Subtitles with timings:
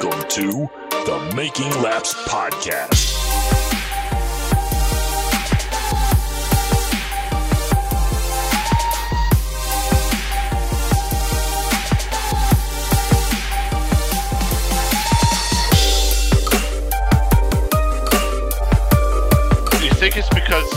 [0.00, 3.16] Welcome to the Making Laps Podcast.
[19.72, 20.70] Do you think it's because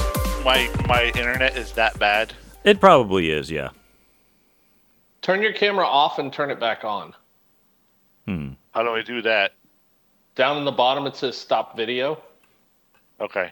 [0.44, 2.34] my my internet is that bad?
[2.64, 3.70] It probably is, yeah.
[5.22, 7.14] Turn your camera off and turn it back on.
[8.26, 8.54] Hmm.
[8.72, 9.54] How do I do that?
[10.36, 12.22] Down in the bottom it says stop video.
[13.20, 13.52] Okay.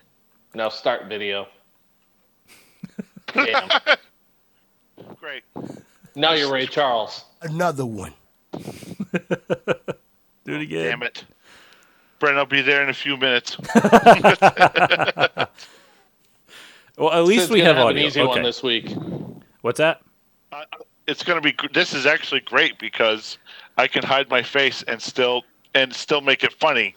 [0.55, 1.47] Now start video.
[3.33, 3.69] Damn.
[5.19, 5.43] Great.
[6.15, 7.25] Now you're Ray Charles.
[7.41, 8.13] Another one.
[8.53, 8.59] Do
[10.47, 10.85] it again.
[10.85, 11.23] Damn it.
[12.19, 13.57] Brent, I'll be there in a few minutes.
[16.99, 18.27] Well, at least Sid's we gonna have an easy okay.
[18.27, 18.93] one this week.
[19.61, 20.01] What's that?
[20.51, 20.66] Uh,
[21.07, 21.55] it's gonna be.
[21.73, 23.38] This is actually great because
[23.80, 26.95] I can hide my face and still and still make it funny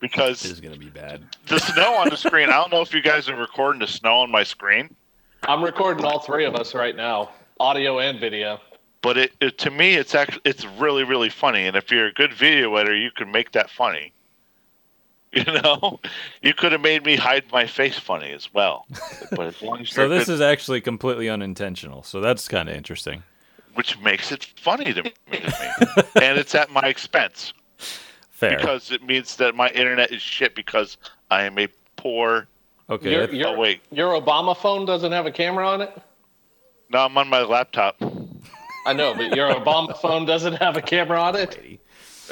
[0.00, 1.22] because This because is gonna be bad.
[1.46, 2.48] the snow on the screen.
[2.48, 4.94] I don't know if you guys are recording the snow on my screen,
[5.44, 8.60] I'm recording all three of us right now, audio and video.
[9.02, 11.66] but it, it to me it's actually it's really really funny.
[11.66, 14.12] And if you're a good video editor, you can make that funny.
[15.36, 16.00] You know,
[16.40, 18.86] you could have made me hide my face funny as well.
[19.32, 22.02] But as long as So this good- is actually completely unintentional.
[22.04, 23.22] So that's kind of interesting.
[23.76, 26.02] Which makes it funny to me, to me.
[26.22, 27.52] and it's at my expense
[28.30, 28.56] Fair.
[28.56, 30.96] because it means that my internet is shit because
[31.30, 32.46] I am a poor.
[32.90, 33.12] okay.
[33.12, 33.80] Your, that- your, oh, wait.
[33.90, 35.96] your Obama phone doesn't have a camera on it?
[36.90, 37.96] No, I'm on my laptop.
[38.86, 41.80] I know, but your Obama phone doesn't have a camera on it?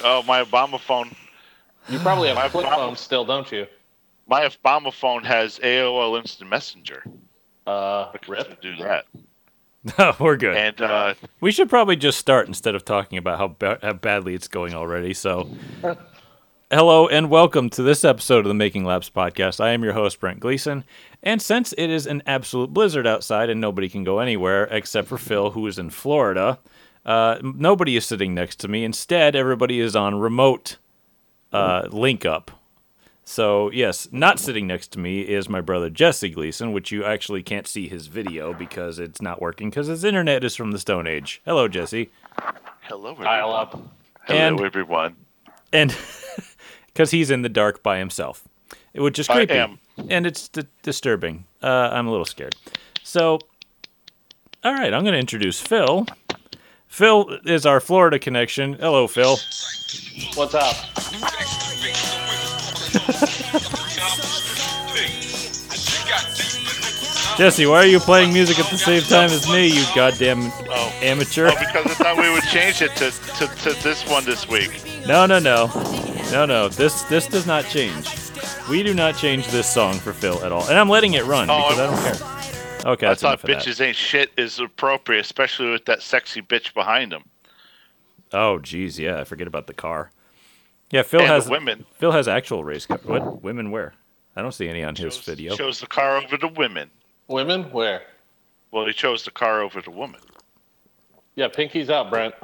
[0.05, 1.15] Oh, my Obama phone.
[1.89, 3.67] You probably have My a flip Obama- phone still, don't you?
[4.28, 7.03] My Obama phone has AOL Instant Messenger.
[7.67, 8.61] Uh, I rip.
[8.62, 9.06] do that.
[9.99, 10.57] no, we're good.
[10.57, 14.34] And uh, we should probably just start instead of talking about how, ba- how badly
[14.34, 15.12] it's going already.
[15.12, 15.50] So,
[16.71, 19.61] hello and welcome to this episode of the Making Laps podcast.
[19.61, 20.84] I am your host, Brent Gleason.
[21.23, 25.19] And since it is an absolute blizzard outside and nobody can go anywhere except for
[25.19, 26.59] Phil, who is in Florida,
[27.05, 28.84] uh, nobody is sitting next to me.
[28.84, 30.78] Instead, everybody is on remote
[31.53, 32.50] uh, link up.
[33.27, 37.43] So, yes, not sitting next to me is my brother Jesse Gleason, which you actually
[37.43, 41.07] can't see his video because it's not working because his internet is from the Stone
[41.07, 41.41] Age.
[41.47, 42.11] Hello, Jesse.
[42.83, 43.25] hello, everyone.
[43.25, 43.73] Dial up.
[44.27, 45.17] Hello, And- everyone.
[45.73, 45.97] And
[46.87, 48.45] because he's in the dark by himself,
[48.95, 49.55] which is I creepy.
[49.55, 49.79] am.
[50.09, 51.45] And it's d- disturbing.
[51.62, 52.55] Uh, I'm a little scared.
[53.03, 53.39] So,
[54.62, 56.06] all right, I'm going to introduce Phil.
[56.87, 58.75] Phil is our Florida connection.
[58.75, 59.37] Hello, Phil.
[60.37, 60.77] What's up?
[67.37, 70.93] Jesse, why are you playing music at the same time as me, you goddamn Oh.
[71.03, 71.49] amateur?
[71.49, 74.81] Oh, because I thought we would change it to, to, to this one this week.
[75.06, 75.67] No, no, no,
[76.31, 76.69] no, no.
[76.69, 78.09] This this does not change.
[78.71, 81.50] We do not change this song for Phil at all, and I'm letting it run
[81.50, 82.93] Oh, because I I- don't care.
[82.93, 87.25] Okay, I thought bitches ain't shit is appropriate, especially with that sexy bitch behind him.
[88.33, 90.11] Oh, geez, yeah, I forget about the car.
[90.91, 91.84] Yeah, Phil And has women.
[91.99, 92.99] Phil has actual race car.
[93.03, 93.94] What women wear?
[94.37, 95.56] I don't see any on his Shows- video.
[95.56, 96.91] Shows the car over the women.
[97.29, 97.65] Women?
[97.65, 98.03] Where?
[98.71, 100.21] Well, he chose the car over the woman.
[101.37, 102.35] Yeah, pinky's out, Brent.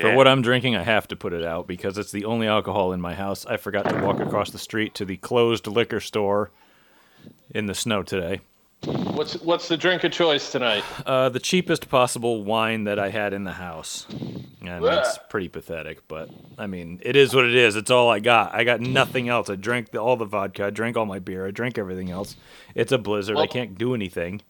[0.00, 2.92] For what I'm drinking, I have to put it out because it's the only alcohol
[2.92, 3.46] in my house.
[3.46, 6.50] I forgot to walk across the street to the closed liquor store
[7.54, 8.40] in the snow today.
[8.84, 10.84] What's what's the drink of choice tonight?
[11.04, 14.06] Uh, the cheapest possible wine that I had in the house.
[14.60, 17.74] And it's pretty pathetic, but I mean, it is what it is.
[17.74, 18.54] It's all I got.
[18.54, 19.48] I got nothing else.
[19.50, 20.66] I drank the, all the vodka.
[20.66, 21.46] I drank all my beer.
[21.46, 22.36] I drank everything else.
[22.74, 23.38] It's a blizzard.
[23.38, 24.42] I can't do anything.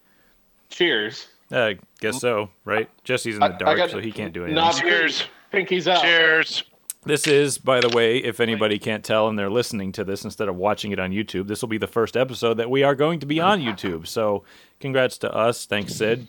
[0.71, 1.29] Cheers.
[1.51, 2.91] I guess so, right?
[3.05, 4.57] Jesse's in the I- I dark, got- so he can't do anything.
[4.57, 5.25] Knob Cheers.
[5.51, 6.03] Pinky's out.
[6.03, 6.65] Cheers.
[7.05, 10.49] This is, by the way, if anybody can't tell and they're listening to this instead
[10.49, 13.21] of watching it on YouTube, this will be the first episode that we are going
[13.21, 14.07] to be on YouTube.
[14.07, 14.45] So,
[14.81, 15.65] congrats to us.
[15.65, 16.27] Thanks, Sid.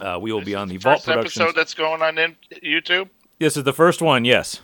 [0.00, 1.36] Uh, we will be on the Vault First Productions.
[1.40, 3.08] episode that's going on in YouTube.
[3.38, 4.60] This is the first one, yes.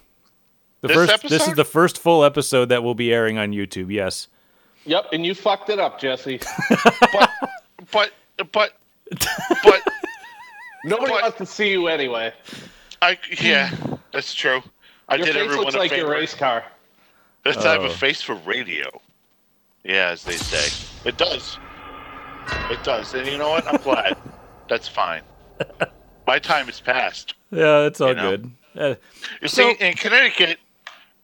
[0.81, 3.93] The This first this is the first full episode that will be airing on YouTube,
[3.93, 4.29] yes.
[4.87, 6.41] Yep, and you fucked it up, Jesse.
[7.13, 7.31] But,
[7.93, 8.13] but,
[8.53, 8.73] but,
[9.65, 9.83] but,
[10.85, 11.23] Nobody What?
[11.23, 12.33] wants to see you anyway.
[13.03, 13.71] I yeah,
[14.13, 14.63] that's true.
[15.11, 16.07] I Your did face everyone looks a like favor.
[16.07, 16.65] your race car.
[17.45, 17.87] That's I have Oh.
[17.87, 18.89] a face for radio.
[19.85, 21.59] Yeah, as they say, it does.
[22.71, 23.67] It does, and you know what?
[23.67, 24.17] I'm glad.
[24.69, 25.23] That's fine.
[26.27, 27.35] My time is past.
[27.51, 28.31] Yeah, it's all You know?
[28.31, 28.51] good.
[28.77, 28.95] Uh,
[29.43, 30.59] You So- see, in Connecticut,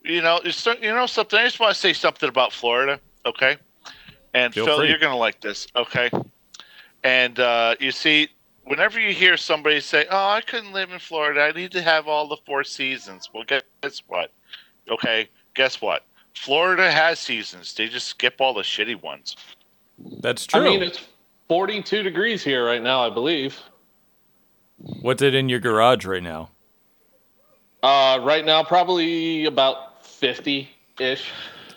[0.02, 1.38] you know, you know something.
[1.38, 3.56] I just want to say something about Florida, okay?
[4.34, 4.88] And Feel Phil, free.
[4.88, 6.10] you're gonna like this, okay?
[7.04, 8.28] And uh, you see,
[8.66, 11.42] whenever you hear somebody say, "Oh, I couldn't live in Florida.
[11.42, 14.30] I need to have all the four seasons," well, guess what?
[14.88, 16.04] Okay, guess what?
[16.34, 17.74] Florida has seasons.
[17.74, 19.36] They just skip all the shitty ones.
[20.20, 20.60] That's true.
[20.60, 21.00] I mean, it's
[21.48, 23.58] 42 degrees here right now, I believe.
[24.76, 26.50] What's it in your garage right now?
[27.82, 30.68] Uh, right now, probably about 50
[31.00, 31.30] ish.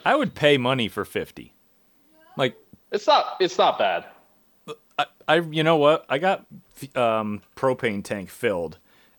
[0.05, 1.53] I would pay money for 50.
[2.35, 2.55] Like
[2.91, 3.37] It's not.
[3.39, 4.05] It's not bad.
[4.97, 6.05] I, I you know what?
[6.09, 6.45] I got
[6.95, 8.77] um, propane tank filled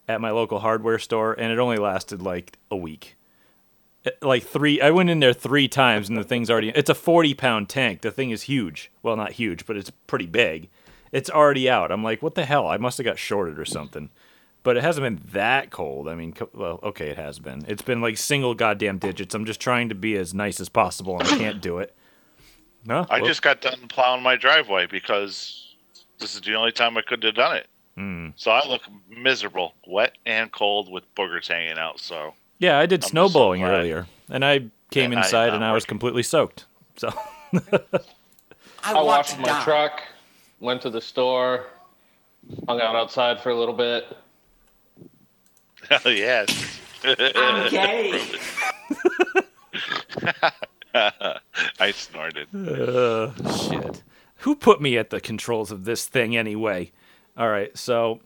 [0.09, 3.17] at my local hardware store, and it only lasted like a week.
[4.05, 6.71] It- Like three, I went in there three times, and the thing's already.
[6.71, 8.01] It's a forty pound tank.
[8.01, 8.91] The thing is huge.
[9.03, 10.69] Well, not huge, but it's pretty big.
[11.13, 11.91] It's already out.
[11.93, 12.67] I'm like, what the hell?
[12.69, 14.11] I must have got shorted or something.
[14.63, 16.07] But it hasn't been that cold.
[16.09, 17.65] I mean, co- well, okay, it has been.
[17.67, 19.35] It's been like single goddamn digits.
[19.35, 21.95] I'm just trying to be as nice as possible, and I can't do it.
[22.85, 25.70] No, I well, just got done plowing my driveway because
[26.21, 27.67] this is the only time I could have done it.
[27.97, 28.29] Hmm.
[28.37, 31.99] So I look miserable, wet and cold with boogers hanging out.
[32.01, 33.73] So Yeah, I did I'm just snow blowing glad.
[33.75, 35.89] earlier, and I came And inside I'm and I was working.
[35.89, 36.67] completely soaked.
[36.97, 37.13] So
[37.53, 37.81] I,
[38.85, 39.65] I washed my die.
[39.65, 40.03] truck,
[40.61, 41.67] went to the store,
[42.69, 44.07] hung out outside for a little bit.
[45.89, 46.79] hell yes.
[47.05, 48.21] I'm gay.
[51.79, 52.49] I snorted.
[52.55, 54.03] uh, shit.
[54.41, 56.93] Who put me at the controls of this thing anyway?
[57.37, 58.21] All right, so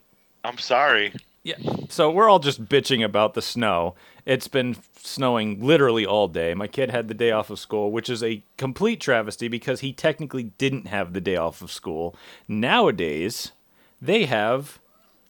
[0.45, 1.13] I'm sorry.
[1.43, 1.57] yeah,
[1.89, 3.95] so we're all just bitching about the snow.
[4.25, 6.55] It's been snowing literally all day.
[6.55, 9.93] My kid had the day off of school, which is a complete travesty because he
[9.93, 12.15] technically didn't have the day off of school.
[12.47, 13.53] Nowadays,
[14.01, 14.79] they have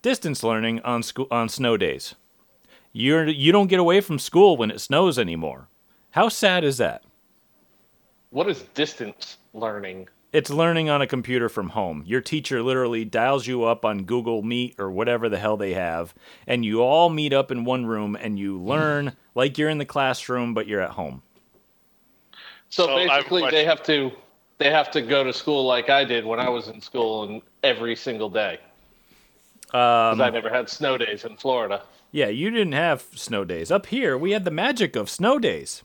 [0.03, 2.15] distance learning on school on snow days.
[2.93, 5.69] You're you don't get away from school when it snows anymore.
[6.11, 7.03] How sad is that?
[8.31, 10.09] What is distance learning?
[10.35, 12.03] It's learning on a computer from home.
[12.07, 16.13] Your teacher literally dials you up on Google Meet or whatever the hell they have,
[16.45, 19.85] and you all meet up in one room and you learn like you're in the
[19.85, 21.23] classroom, but you're at home.
[22.69, 24.11] So, So I have basically, they have to
[24.59, 27.41] they have to go to school like I did when I was in school, and
[27.63, 28.59] every single day.
[29.73, 31.85] Um, because I never had snow days in Florida.
[32.11, 33.71] Yeah, you didn't have snow days.
[33.71, 35.85] Up here, we had the magic of snow days.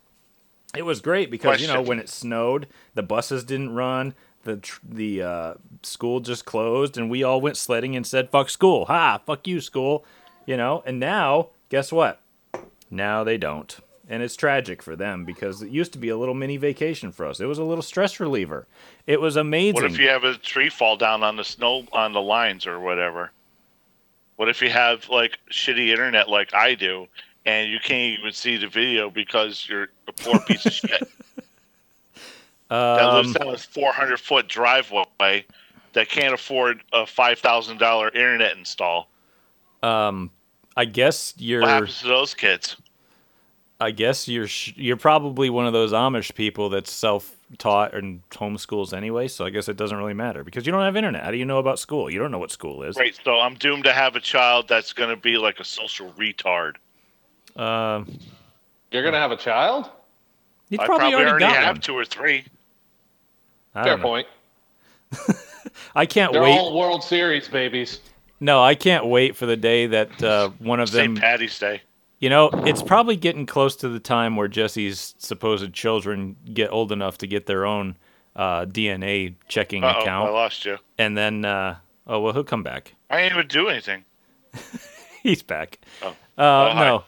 [0.75, 4.13] It was great because you know when it snowed, the buses didn't run,
[4.43, 5.53] the the uh,
[5.83, 9.61] school just closed, and we all went sledding and said "fuck school." Ha, fuck you,
[9.61, 10.05] school.
[10.45, 12.21] You know, and now guess what?
[12.89, 13.77] Now they don't,
[14.07, 17.25] and it's tragic for them because it used to be a little mini vacation for
[17.25, 17.39] us.
[17.39, 18.65] It was a little stress reliever.
[19.05, 19.75] It was amazing.
[19.75, 22.79] What if you have a tree fall down on the snow on the lines or
[22.79, 23.31] whatever?
[24.37, 27.07] What if you have like shitty internet like I do,
[27.45, 31.09] and you can't even see the video because you're a poor piece of shit
[32.69, 35.45] that um, lives down a 400 foot driveway
[35.93, 39.09] that can't afford a five thousand dollar internet install?
[40.79, 41.61] I guess you're.
[41.61, 42.77] What happens to those kids?
[43.81, 48.93] I guess you're sh- you're probably one of those Amish people that's self-taught and homeschools
[48.93, 49.29] anyway.
[49.29, 51.23] So I guess it doesn't really matter because you don't have internet.
[51.23, 52.09] How do you know about school?
[52.09, 52.97] You don't know what school is.
[52.97, 56.11] Right, so I'm doomed to have a child that's going to be like a social
[56.13, 56.75] retard.
[57.55, 58.03] Uh,
[58.91, 59.89] You're gonna have a child?
[60.69, 61.81] you I probably, probably, already, already got have one.
[61.81, 62.45] two or three.
[63.75, 64.27] I Fair point.
[65.95, 66.57] I can't They're wait.
[66.57, 67.99] all World Series babies.
[68.39, 71.15] No, I can't wait for the day that uh, one of them.
[71.15, 71.19] St.
[71.19, 71.81] Patty's Day.
[72.19, 76.91] You know, it's probably getting close to the time where Jesse's supposed children get old
[76.91, 77.97] enough to get their own
[78.35, 80.77] uh, DNA checking Uh oh, I lost you.
[80.97, 82.93] and then uh, oh well, he'll come back.
[83.09, 84.03] I didn't even do anything.
[85.23, 85.79] He's back.
[86.01, 86.09] Oh.
[86.37, 86.99] Uh, hi.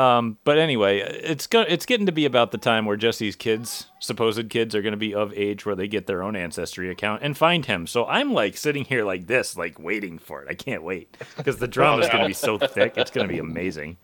[0.00, 3.88] Um, but anyway, it's go- it's getting to be about the time where Jesse's kids,
[3.98, 7.22] supposed kids, are going to be of age where they get their own ancestry account
[7.22, 7.86] and find him.
[7.86, 10.48] So I'm like sitting here like this, like waiting for it.
[10.48, 12.94] I can't wait because the drama is going to be so thick.
[12.96, 13.98] It's going to be amazing.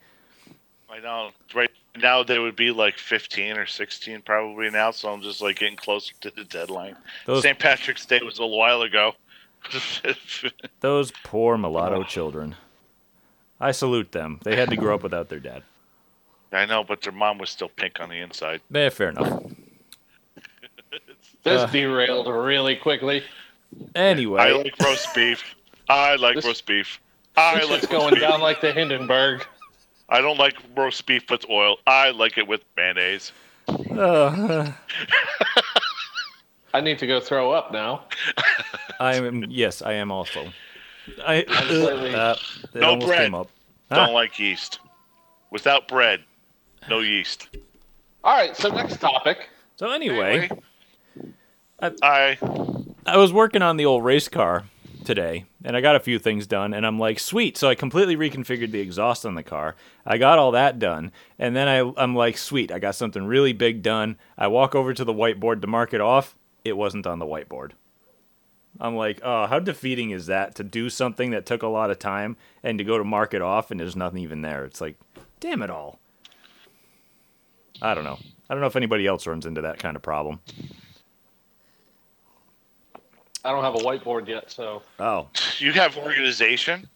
[0.87, 1.31] I know.
[1.55, 5.57] Right now they would be like 15 or 16 probably now, so I'm just like
[5.57, 6.95] getting closer to the deadline.
[7.25, 7.57] Those St.
[7.57, 9.13] Patrick's Day was a little while ago.
[10.79, 12.55] those poor mulatto children.
[13.59, 14.39] I salute them.
[14.43, 15.63] They had to grow up without their dad.
[16.51, 18.61] I know, but their mom was still pink on the inside.
[18.71, 19.43] Yeah, fair enough.
[21.43, 21.65] This Uh.
[21.67, 23.23] derailed really quickly.
[23.95, 25.55] Anyway, I like roast beef.
[25.87, 26.99] I like This- roast beef.
[27.37, 28.21] I like is roast going beef.
[28.21, 29.45] down like the Hindenburg.
[30.09, 31.77] I don't like roast beef with oil.
[31.85, 33.31] I like it with mayonnaise.
[36.73, 38.03] I need to go throw up now.
[38.99, 40.51] I am yes, I am also.
[41.25, 42.35] I uh,
[42.73, 43.19] No bread.
[43.19, 43.49] came up.
[43.89, 44.11] Don't Ah.
[44.11, 44.79] like yeast.
[45.51, 46.23] Without bread,
[46.89, 47.47] no yeast.
[48.23, 49.49] All right, so next topic.
[49.75, 50.49] So anyway,
[51.81, 52.37] I
[53.05, 54.65] I was working on the old race car
[55.05, 57.57] today, and I got a few things done, and I'm like, sweet.
[57.57, 59.75] So I completely reconfigured the exhaust on the car.
[60.05, 62.71] I got all that done, and then I, I'm like, sweet.
[62.71, 64.17] I got something really big done.
[64.37, 66.35] I walk over to the whiteboard to mark it off.
[66.65, 67.71] It wasn't on the whiteboard.
[68.79, 71.99] I'm like, oh, how defeating is that to do something that took a lot of
[71.99, 74.65] time and to go to mark it off and there's nothing even there?
[74.65, 74.99] It's like,
[75.39, 75.99] damn it all.
[77.81, 78.17] I don't know.
[78.49, 80.39] I don't know if anybody else runs into that kind of problem.
[83.45, 85.27] I don't have a whiteboard yet, so Oh,
[85.59, 86.87] You have organization.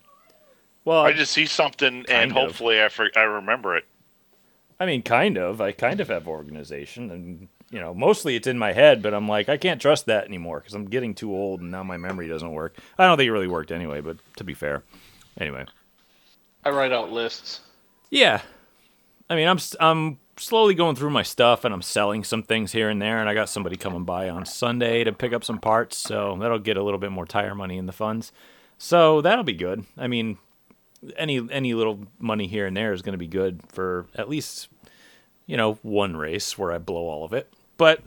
[0.85, 2.37] well, I just see something, and of.
[2.37, 3.85] hopefully I for, I remember it.
[4.79, 5.61] I mean, kind of.
[5.61, 9.01] I kind of have organization, and you know, mostly it's in my head.
[9.03, 11.83] But I'm like, I can't trust that anymore because I'm getting too old, and now
[11.83, 12.77] my memory doesn't work.
[12.97, 14.01] I don't think it really worked anyway.
[14.01, 14.83] But to be fair,
[15.39, 15.65] anyway,
[16.65, 17.61] I write out lists.
[18.09, 18.41] yeah.
[19.29, 22.71] I mean, I'm s- I'm slowly going through my stuff, and I'm selling some things
[22.71, 23.19] here and there.
[23.19, 26.59] And I got somebody coming by on Sunday to pick up some parts, so that'll
[26.59, 28.31] get a little bit more tire money in the funds.
[28.77, 29.85] So that'll be good.
[29.97, 30.37] I mean,
[31.17, 34.69] any any little money here and there is going to be good for at least
[35.45, 37.51] you know one race where I blow all of it.
[37.77, 38.01] But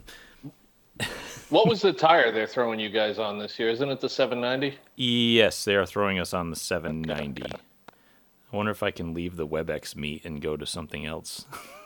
[1.49, 3.69] What was the tire they're throwing you guys on this year?
[3.69, 4.77] Isn't it the 790?
[4.95, 7.43] yes, they are throwing us on the 790.
[7.43, 11.45] I wonder if I can leave the WebEx meet and go to something else.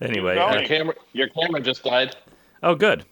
[0.00, 2.16] anyway, uh, Your camera, your camera just died.
[2.62, 3.04] oh good.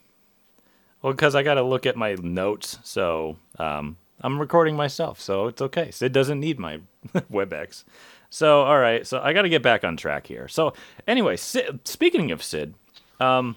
[1.02, 5.46] Well, because I got to look at my notes, so um, I'm recording myself, so
[5.46, 5.90] it's okay.
[5.90, 6.80] Sid doesn't need my
[7.14, 7.84] WebEx.
[8.30, 10.48] So, all right, so I got to get back on track here.
[10.48, 10.72] So,
[11.06, 12.74] anyway, Sid, speaking of Sid,
[13.20, 13.56] um,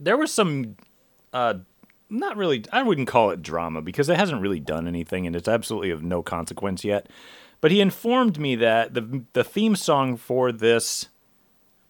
[0.00, 0.76] there was some,
[1.32, 1.54] uh,
[2.10, 5.48] not really, I wouldn't call it drama because it hasn't really done anything and it's
[5.48, 7.08] absolutely of no consequence yet.
[7.60, 11.08] But he informed me that the the theme song for this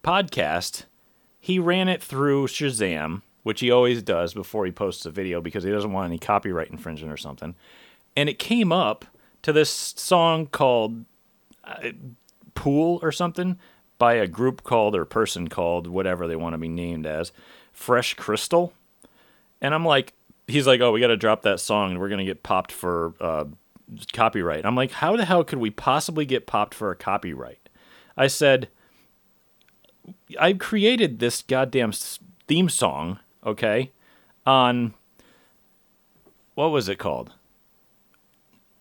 [0.02, 0.84] podcast,
[1.40, 5.64] he ran it through Shazam, which he always does before he posts a video because
[5.64, 7.54] he doesn't want any copyright infringement or something.
[8.16, 9.04] And it came up
[9.42, 11.04] to this song called
[11.64, 11.90] uh,
[12.54, 13.58] Pool or something
[13.98, 17.32] by a group called or person called whatever they want to be named as
[17.72, 18.72] Fresh Crystal.
[19.60, 20.12] And I'm like,
[20.46, 22.72] he's like, oh, we got to drop that song and we're going to get popped
[22.72, 23.44] for uh,
[24.12, 24.64] copyright.
[24.66, 27.68] I'm like, how the hell could we possibly get popped for a copyright?
[28.16, 28.68] I said,
[30.38, 31.92] I created this goddamn
[32.46, 33.92] theme song, okay,
[34.46, 34.94] on
[36.54, 37.32] what was it called?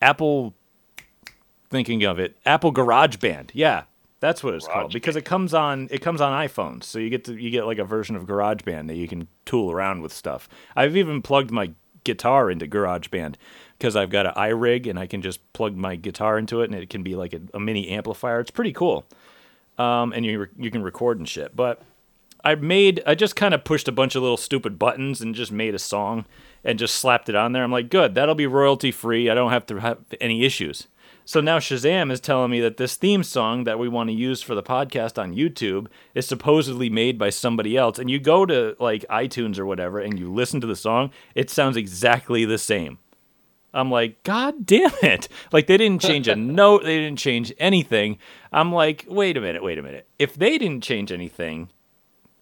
[0.01, 0.53] Apple
[1.69, 3.51] thinking of it, Apple Garage Band.
[3.53, 3.84] Yeah,
[4.19, 6.84] that's what it's called Garage because it comes on it comes on iPhones.
[6.84, 9.27] So you get to you get like a version of Garage Band that you can
[9.46, 10.48] tool around with stuff.
[10.75, 11.72] I've even plugged my
[12.03, 13.38] guitar into Garage Band
[13.77, 16.75] because I've got an iRig and I can just plug my guitar into it and
[16.79, 18.39] it can be like a, a mini amplifier.
[18.39, 19.05] It's pretty cool.
[19.77, 21.55] Um, and you re- you can record and shit.
[21.55, 21.81] But
[22.43, 25.51] I made I just kind of pushed a bunch of little stupid buttons and just
[25.51, 26.25] made a song
[26.63, 27.63] and just slapped it on there.
[27.63, 29.29] I'm like, good, that'll be royalty free.
[29.29, 30.88] I don't have to have any issues.
[31.25, 34.41] So now Shazam is telling me that this theme song that we want to use
[34.41, 38.00] for the podcast on YouTube is supposedly made by somebody else.
[38.00, 41.50] And you go to like iTunes or whatever and you listen to the song, it
[41.50, 43.00] sounds exactly the same.
[43.74, 45.27] I'm like, God damn it.
[45.51, 48.17] Like, they didn't change a note, they didn't change anything.
[48.51, 50.07] I'm like, wait a minute, wait a minute.
[50.19, 51.69] If they didn't change anything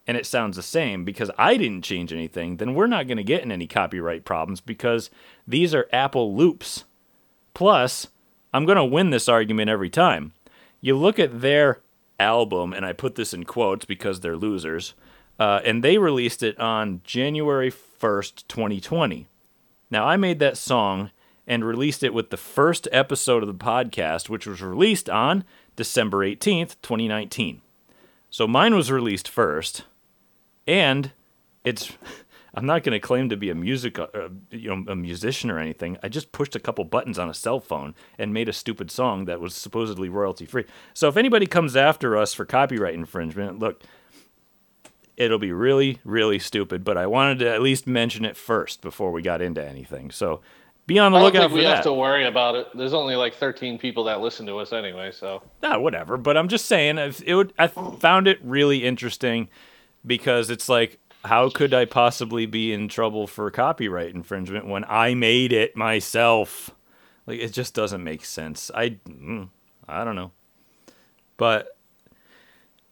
[0.08, 3.24] and it sounds the same because I didn't change anything, then we're not going to
[3.24, 5.10] get in any copyright problems because
[5.48, 6.84] these are Apple loops.
[7.54, 8.08] Plus,
[8.54, 10.34] I'm going to win this argument every time.
[10.82, 11.82] You look at their
[12.20, 14.94] album, and I put this in quotes because they're losers,
[15.40, 19.28] uh, and they released it on January 1st, 2020.
[19.90, 21.12] Now, I made that song
[21.48, 25.44] and released it with the first episode of the podcast, which was released on
[25.76, 27.62] December 18th, 2019.
[28.30, 29.84] So mine was released first,
[30.68, 31.12] and
[31.64, 31.92] it's.
[32.58, 34.08] I'm not going to claim to be a music, uh,
[34.50, 35.98] you know, a musician or anything.
[36.02, 39.26] I just pushed a couple buttons on a cell phone and made a stupid song
[39.26, 40.64] that was supposedly royalty free.
[40.94, 43.84] So if anybody comes after us for copyright infringement, look,
[45.18, 46.86] it'll be really, really stupid.
[46.86, 50.10] But I wanted to at least mention it first before we got into anything.
[50.10, 50.40] So
[50.88, 51.76] be on the lookout for we that.
[51.76, 52.68] have to worry about it.
[52.76, 56.18] There's only like 13 people that listen to us anyway, so Ah, whatever.
[56.18, 59.50] But I'm just saying, if it would, I found it really interesting
[60.06, 65.16] because it's like, how could I possibly be in trouble for copyright infringement when I
[65.16, 66.70] made it myself?
[67.26, 68.70] Like, it just doesn't make sense.
[68.76, 69.50] I, mm,
[69.88, 70.32] I don't know.
[71.38, 71.76] But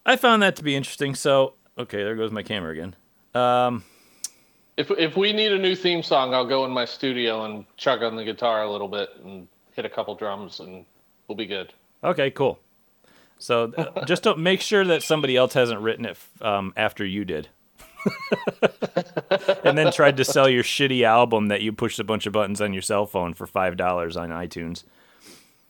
[0.03, 1.13] I found that to be interesting.
[1.13, 2.95] So, okay, there goes my camera again.
[3.35, 3.83] Um,
[4.77, 8.03] if if we need a new theme song, I'll go in my studio and chug
[8.03, 10.85] on the guitar a little bit and hit a couple drums, and
[11.27, 11.73] we'll be good.
[12.03, 12.59] okay, cool.
[13.37, 17.25] So uh, just don't make sure that somebody else hasn't written it um, after you
[17.25, 17.49] did.
[19.63, 22.59] and then tried to sell your shitty album that you pushed a bunch of buttons
[22.59, 24.83] on your cell phone for five dollars on iTunes.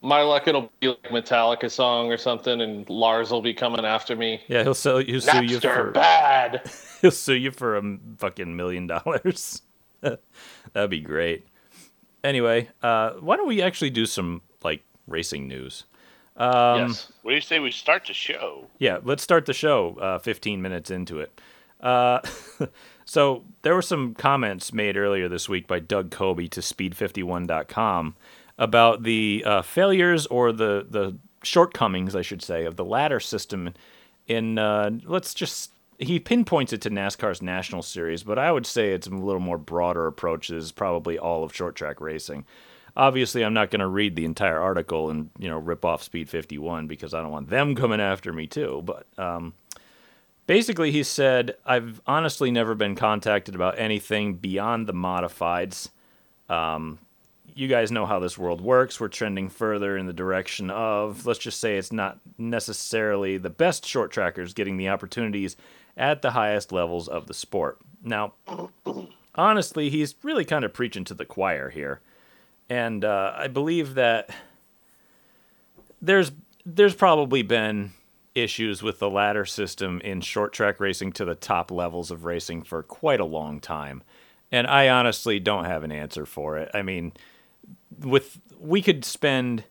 [0.03, 4.17] My luck, it'll be like Metallica song or something, and Lars will be coming after
[4.17, 4.41] me.
[4.49, 6.69] Yeah, he'll sell he'll sue you Napster for bad.
[7.01, 9.61] he'll sue you for a fucking million dollars.
[10.01, 11.47] That'd be great.
[12.21, 15.85] Anyway, uh, why don't we actually do some like racing news?
[16.35, 17.11] Um, yes.
[17.21, 18.67] What do you say we start the show?
[18.79, 19.95] Yeah, let's start the show.
[20.01, 21.39] Uh, 15 minutes into it.
[21.79, 22.19] Uh,
[23.05, 28.15] so there were some comments made earlier this week by Doug Coby to Speed51.com
[28.57, 33.73] about the uh, failures or the the shortcomings, I should say, of the ladder system.
[34.27, 38.91] In uh, let's just he pinpoints it to NASCAR's National Series, but I would say
[38.91, 40.49] it's a little more broader approach.
[40.49, 42.45] Is probably all of short track racing.
[42.95, 46.29] Obviously, I'm not going to read the entire article and you know rip off Speed
[46.29, 48.83] 51 because I don't want them coming after me too.
[48.85, 49.53] But um,
[50.47, 55.89] basically, he said, "I've honestly never been contacted about anything beyond the modifieds.
[56.49, 56.99] Um,
[57.55, 58.99] you guys know how this world works.
[58.99, 63.85] We're trending further in the direction of, let's just say, it's not necessarily the best
[63.85, 65.55] short trackers getting the opportunities
[65.95, 67.79] at the highest levels of the sport.
[68.03, 68.33] Now,
[69.35, 72.01] honestly, he's really kind of preaching to the choir here,
[72.69, 74.29] and uh, I believe that
[76.01, 76.31] there's
[76.65, 77.91] there's probably been
[78.35, 82.63] issues with the ladder system in short track racing to the top levels of racing
[82.63, 84.01] for quite a long time.
[84.51, 86.71] And I honestly don't have an answer for it.
[86.73, 87.13] I mean,
[87.99, 89.65] with we could spend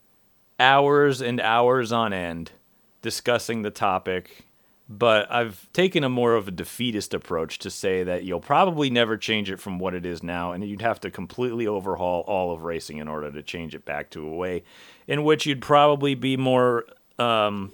[0.60, 2.52] hours and hours on end
[3.00, 4.44] discussing the topic,
[4.88, 9.16] but I've taken a more of a defeatist approach to say that you'll probably never
[9.16, 12.62] change it from what it is now, and you'd have to completely overhaul all of
[12.62, 14.62] racing in order to change it back to a way
[15.06, 16.84] in which you'd probably be more,
[17.18, 17.72] um,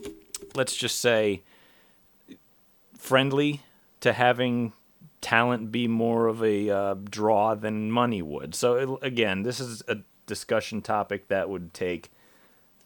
[0.54, 1.42] let's just say,
[2.96, 3.62] friendly
[4.00, 4.72] to having
[5.20, 8.54] talent be more of a uh, draw than money would.
[8.54, 12.12] So again, this is a discussion topic that would take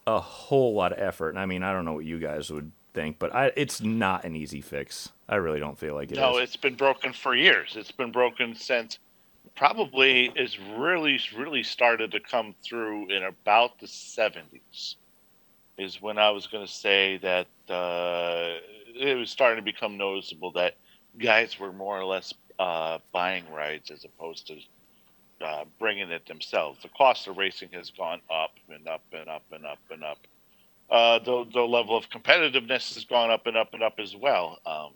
[0.07, 1.29] a whole lot of effort.
[1.29, 4.23] And I mean, I don't know what you guys would think, but I, it's not
[4.23, 5.11] an easy fix.
[5.29, 6.43] I really don't feel like it no, is.
[6.45, 7.75] it's been broken for years.
[7.77, 8.97] It's been broken since
[9.55, 14.95] probably is really really started to come through in about the 70s
[15.77, 18.59] is when I was going to say that uh,
[18.95, 20.75] it was starting to become noticeable that
[21.17, 24.55] guys were more or less uh, buying rides as opposed to
[25.43, 26.79] uh, bringing it themselves.
[26.81, 30.19] The cost of racing has gone up and up and up and up and up.
[30.89, 34.59] Uh, the the level of competitiveness has gone up and up and up as well.
[34.65, 34.91] Um,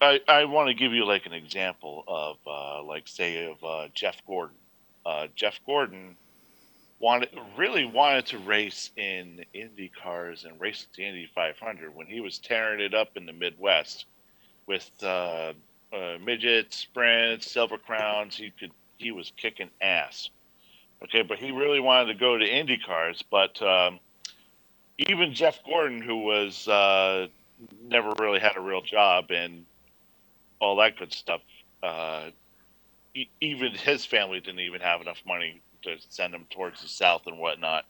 [0.00, 3.88] I I want to give you like an example of uh, like say of uh,
[3.94, 4.56] Jeff Gordon.
[5.04, 6.16] Uh, Jeff Gordon
[6.98, 12.20] wanted really wanted to race in Indy cars and race the Indy 500 when he
[12.20, 14.04] was tearing it up in the Midwest
[14.66, 14.90] with
[15.92, 18.36] uh, uh, midget sprints, silver crowns.
[18.36, 20.28] He could he was kicking ass.
[21.04, 23.24] Okay, but he really wanted to go to Indy cars.
[23.30, 23.98] But um,
[24.98, 27.28] even Jeff Gordon, who was uh,
[27.82, 29.64] never really had a real job and
[30.60, 31.40] all that good stuff,
[31.82, 32.28] uh,
[33.14, 37.22] e- even his family didn't even have enough money to send him towards the south
[37.26, 37.84] and whatnot.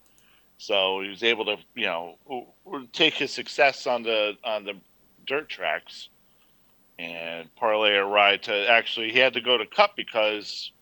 [0.58, 2.16] So he was able to, you know,
[2.92, 4.74] take his success on the on the
[5.26, 6.08] dirt tracks
[7.00, 10.72] and parlay a ride to actually he had to go to Cup because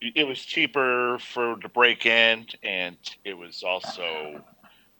[0.00, 4.42] it was cheaper for to break in and it was also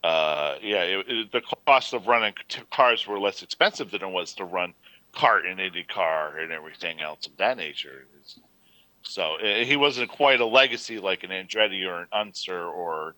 [0.03, 2.33] uh, yeah it, it, the cost of running
[2.71, 4.73] cars were less expensive than it was to run
[5.13, 8.05] kart and Indy car and everything else of that nature.
[9.01, 13.15] So uh, he wasn't quite a legacy like an Andretti or an Unser or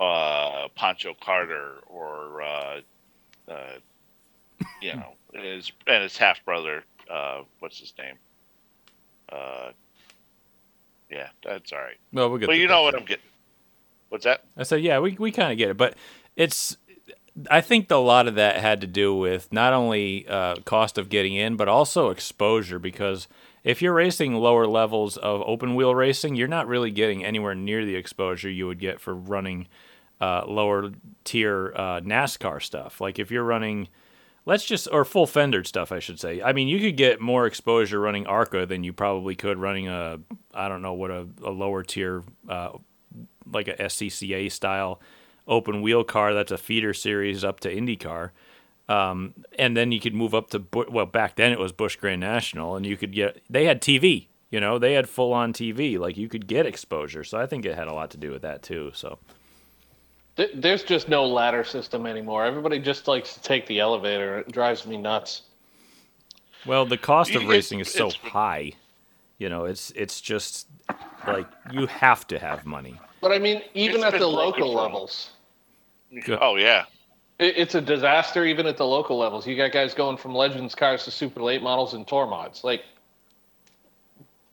[0.00, 2.80] uh, Pancho Carter or uh,
[3.48, 3.78] uh,
[4.80, 6.84] you know his and his half brother.
[7.10, 8.16] Uh, what's his name?
[9.30, 9.70] Uh,
[11.10, 11.96] yeah, that's all right.
[12.12, 13.24] well, we'll get But you know what I'm getting.
[14.08, 14.44] What's that?
[14.56, 15.94] I said, yeah, we we kind of get it, but
[16.36, 16.76] it's.
[17.48, 21.08] I think a lot of that had to do with not only uh, cost of
[21.08, 22.80] getting in, but also exposure.
[22.80, 23.28] Because
[23.62, 27.84] if you're racing lower levels of open wheel racing, you're not really getting anywhere near
[27.84, 29.68] the exposure you would get for running
[30.20, 30.90] uh, lower
[31.22, 33.00] tier uh, NASCAR stuff.
[33.00, 33.88] Like if you're running,
[34.48, 36.40] let's just or full fendered stuff, I should say.
[36.40, 40.18] I mean, you could get more exposure running ARCA than you probably could running a
[40.54, 42.70] I don't know what a, a lower tier uh,
[43.52, 45.00] like a SCCA style
[45.46, 48.30] open wheel car that's a feeder series up to IndyCar.
[48.88, 52.20] Um, and then you could move up to well back then it was Busch Grand
[52.20, 55.98] National and you could get they had TV you know they had full on TV
[55.98, 58.40] like you could get exposure so I think it had a lot to do with
[58.40, 59.18] that too so
[60.54, 62.44] There's just no ladder system anymore.
[62.44, 64.38] Everybody just likes to take the elevator.
[64.38, 65.42] It drives me nuts.
[66.64, 68.72] Well, the cost of It's- racing is so high.
[69.38, 70.66] You know, it's it's just
[71.26, 73.00] like you have to have money.
[73.20, 75.30] But I mean, even It's at the local levels,
[76.40, 76.84] Oh yeah.
[77.38, 78.44] it, it's a disaster.
[78.44, 81.62] Even at the local levels, you got guys going from Legends cars to super late
[81.62, 82.62] models and tour mods.
[82.64, 82.84] Like,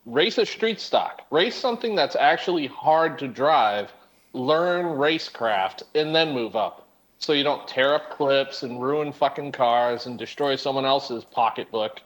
[0.04, 3.92] race a street stock, race something that's actually hard to drive,
[4.36, 6.86] learn racecraft, and then move up.
[7.18, 12.00] So you don't tear up clips and ruin fucking cars and destroy someone else's pocketbook.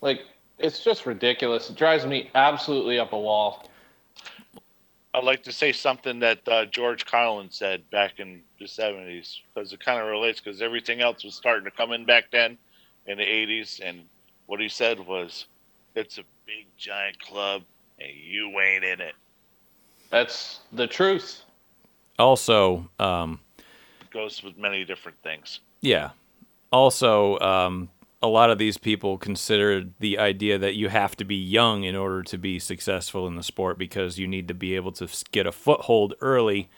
[0.00, 0.20] Like,
[0.58, 1.70] it's just ridiculous.
[1.70, 3.68] It drives me absolutely up a wall.
[5.14, 9.72] I'd like to say something that uh, George Carlin said back in the 70s because
[9.72, 12.58] it kind of relates because everything else was starting to come in back then
[13.06, 13.80] in the 80s.
[13.82, 14.02] And
[14.46, 15.46] what he said was,
[15.94, 17.62] It's a big, giant club,
[17.98, 19.14] and you ain't in it.
[20.10, 21.43] That's the truth.
[22.18, 25.60] Also, um, It goes with many different things.
[25.80, 26.10] Yeah.
[26.70, 27.90] Also, um,
[28.22, 31.94] a lot of these people consider the idea that you have to be young in
[31.94, 35.46] order to be successful in the sport because you need to be able to get
[35.46, 36.70] a foothold early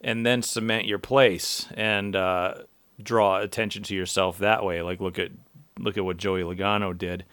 [0.00, 2.54] and then cement your place and uh,
[3.02, 4.80] draw attention to yourself that way.
[4.80, 5.32] Like look at
[5.78, 7.24] look at what Joey Logano did.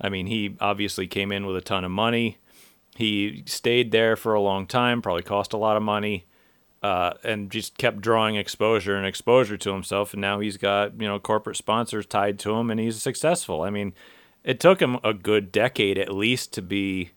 [0.00, 2.38] I mean, he obviously came in with a ton of money.
[2.96, 6.26] He stayed there for a long time, probably cost a lot of money
[6.82, 10.12] uh, and just kept drawing exposure and exposure to himself.
[10.12, 13.62] And now he's got you know corporate sponsors tied to him, and he's successful.
[13.62, 13.94] I mean,
[14.44, 17.10] it took him a good decade at least to be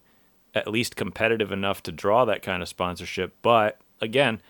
[0.54, 3.34] at least competitive enough to draw that kind of sponsorship.
[3.42, 4.42] But again,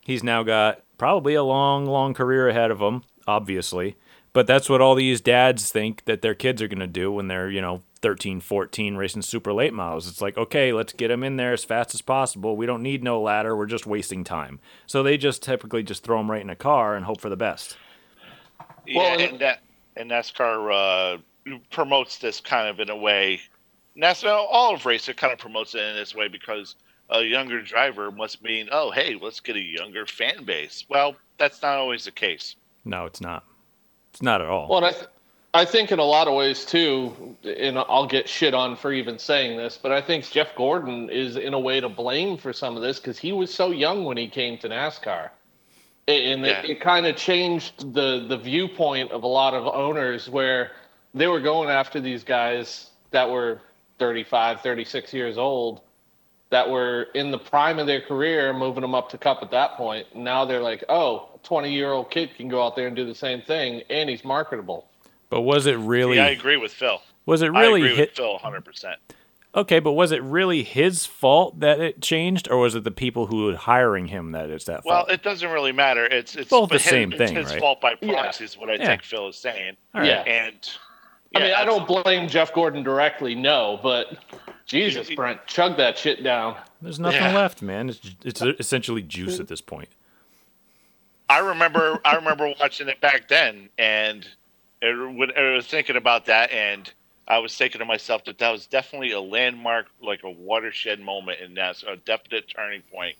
[0.00, 3.96] he's now got probably a long, long career ahead of him, obviously.
[4.32, 7.28] But that's what all these dads think that their kids are going to do when
[7.28, 10.06] they're, you know, 13, 14 racing super late models.
[10.06, 12.54] It's like, okay, let's get them in there as fast as possible.
[12.54, 13.56] We don't need no ladder.
[13.56, 14.60] We're just wasting time.
[14.86, 17.36] So they just typically just throw them right in a car and hope for the
[17.38, 17.78] best.
[18.86, 19.60] Yeah, Well, and that
[19.96, 23.40] and NASCAR uh, promotes this kind of in a way.
[23.96, 26.76] NASCAR, all of racing kind of promotes it in this way because
[27.08, 30.84] a younger driver must mean, oh, hey, let's get a younger fan base.
[30.90, 32.56] Well, that's not always the case.
[32.84, 33.44] No, it's not.
[34.12, 34.68] It's not at all.
[34.68, 35.06] Well, and I, th-
[35.54, 39.20] I think in a lot of ways too, and I'll get shit on for even
[39.20, 42.74] saying this, but I think Jeff Gordon is in a way to blame for some
[42.76, 45.30] of this because he was so young when he came to NASCAR,
[46.08, 46.72] and it, Yeah.
[46.72, 50.72] it kind of changed the the viewpoint of a lot of owners where
[51.14, 53.60] they were going after these guys that were
[54.00, 55.82] 35, 36 years old.
[56.50, 59.76] That were in the prime of their career, moving them up to cup at that
[59.76, 60.14] point.
[60.14, 63.04] Now they're like, oh, a 20 year old kid can go out there and do
[63.06, 64.86] the same thing, and he's marketable.
[65.34, 66.16] But was it really?
[66.16, 67.02] Yeah, I agree with Phil.
[67.26, 68.10] was it I really agree hit?
[68.10, 68.94] with Phil 100%.
[69.56, 73.26] Okay, but was it really his fault that it changed, or was it the people
[73.26, 75.10] who were hiring him that it's that Well, fault?
[75.10, 76.04] it doesn't really matter.
[76.06, 77.58] It's it's Both the his- same it's thing, his right?
[77.60, 78.12] fault by Yeah.
[78.12, 78.86] proxy is what I Yeah.
[78.86, 79.76] think Phil is saying.
[79.94, 80.08] All right.
[80.08, 80.22] yeah.
[80.22, 80.54] And
[81.36, 84.16] I mean, I don't blame Jeff Gordon directly, no, but
[84.66, 86.56] Jesus, Brent, chug that shit down.
[86.80, 87.34] There's nothing Yeah.
[87.34, 87.88] left, man.
[87.90, 89.88] It's it's essentially juice at this point.
[91.28, 94.28] I remember I remember watching it back then, and it,
[94.84, 96.92] Er, when er, I was thinking about that, and
[97.26, 101.40] I was thinking to myself that that was definitely a landmark, like a watershed moment
[101.40, 102.92] in that, a definite turning point.
[102.92, 103.16] point,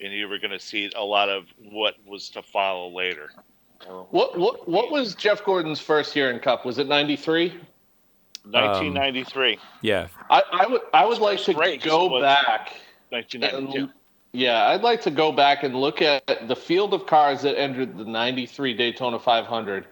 [0.00, 3.30] and you were going to see a lot of what was to follow later.
[4.10, 6.64] What what what was Jeff Gordon's first year in Cup?
[6.64, 7.52] Was it '93?
[8.50, 12.72] 1993, um, Yeah, I, I would I would like to go back.
[13.10, 13.78] 1992.
[13.78, 13.92] And,
[14.32, 17.98] yeah, I'd like to go back and look at the field of cars that entered
[17.98, 19.86] the '93 Daytona 500,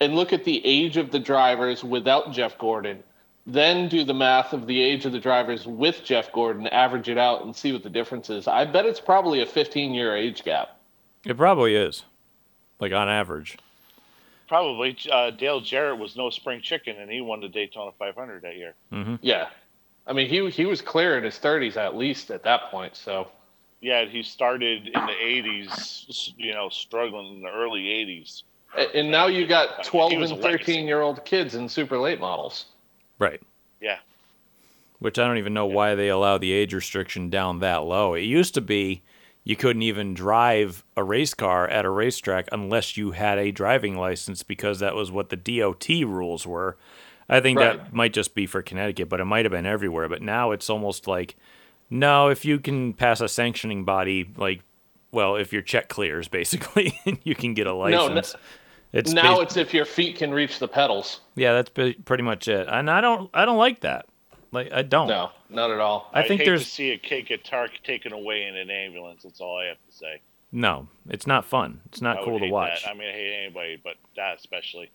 [0.00, 3.02] and look at the age of the drivers without Jeff Gordon.
[3.46, 7.16] Then do the math of the age of the drivers with Jeff Gordon, average it
[7.16, 8.46] out, and see what the difference is.
[8.46, 10.78] I bet it's probably a 15 year age gap.
[11.24, 12.04] it probably is,
[12.78, 13.56] like on average.
[14.48, 18.56] Probably uh, Dale Jarrett was no spring chicken, and he won the Daytona 500 that
[18.56, 18.74] year.
[19.22, 19.48] Yeah,
[20.06, 22.96] I mean he he was clear in his 30s at least at that point.
[22.96, 23.28] So
[23.80, 28.42] Yeah, he started in the 80s, you know, struggling in the early 80s.
[28.76, 32.66] A- and now you got 12 and 13 year old kids in super late models.
[33.18, 33.40] Right.
[33.80, 33.98] Yeah.
[34.98, 38.14] Which I don't even know why they allow the age restriction down that low.
[38.14, 39.02] It used to be
[39.44, 43.96] you couldn't even drive a race car at a racetrack unless you had a driving
[43.96, 46.76] license because that was what the DOT rules were.
[47.30, 50.08] I think that might just be for Connecticut, but it might have been everywhere.
[50.08, 51.36] But now it's almost like,
[51.88, 54.60] no, if you can pass a sanctioning body, like,
[55.12, 58.34] well, if your check clears, basically, you can get a no- license.
[58.92, 61.20] it's now bas- it's if your feet can reach the pedals.
[61.34, 62.68] yeah, that's pre- pretty much it.
[62.70, 64.06] And I don't, I don't like that.
[64.50, 65.08] Like, I don't.
[65.08, 66.10] No, not at all.
[66.14, 69.22] I think hate there's to see a kid get tar- taken away in an ambulance.
[69.24, 70.20] That's all I have to say.
[70.50, 71.82] No, it's not fun.
[71.86, 72.82] It's not I cool to watch.
[72.84, 72.90] That.
[72.90, 74.90] I mean, I hate anybody, but that especially.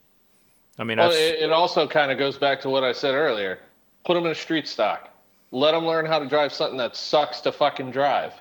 [0.76, 3.14] I mean, Well, I've, it, it also kind of goes back to what I said
[3.14, 3.60] earlier.
[4.04, 5.08] Put them in a street stock.
[5.52, 8.32] Let them learn how to drive something that sucks to fucking drive.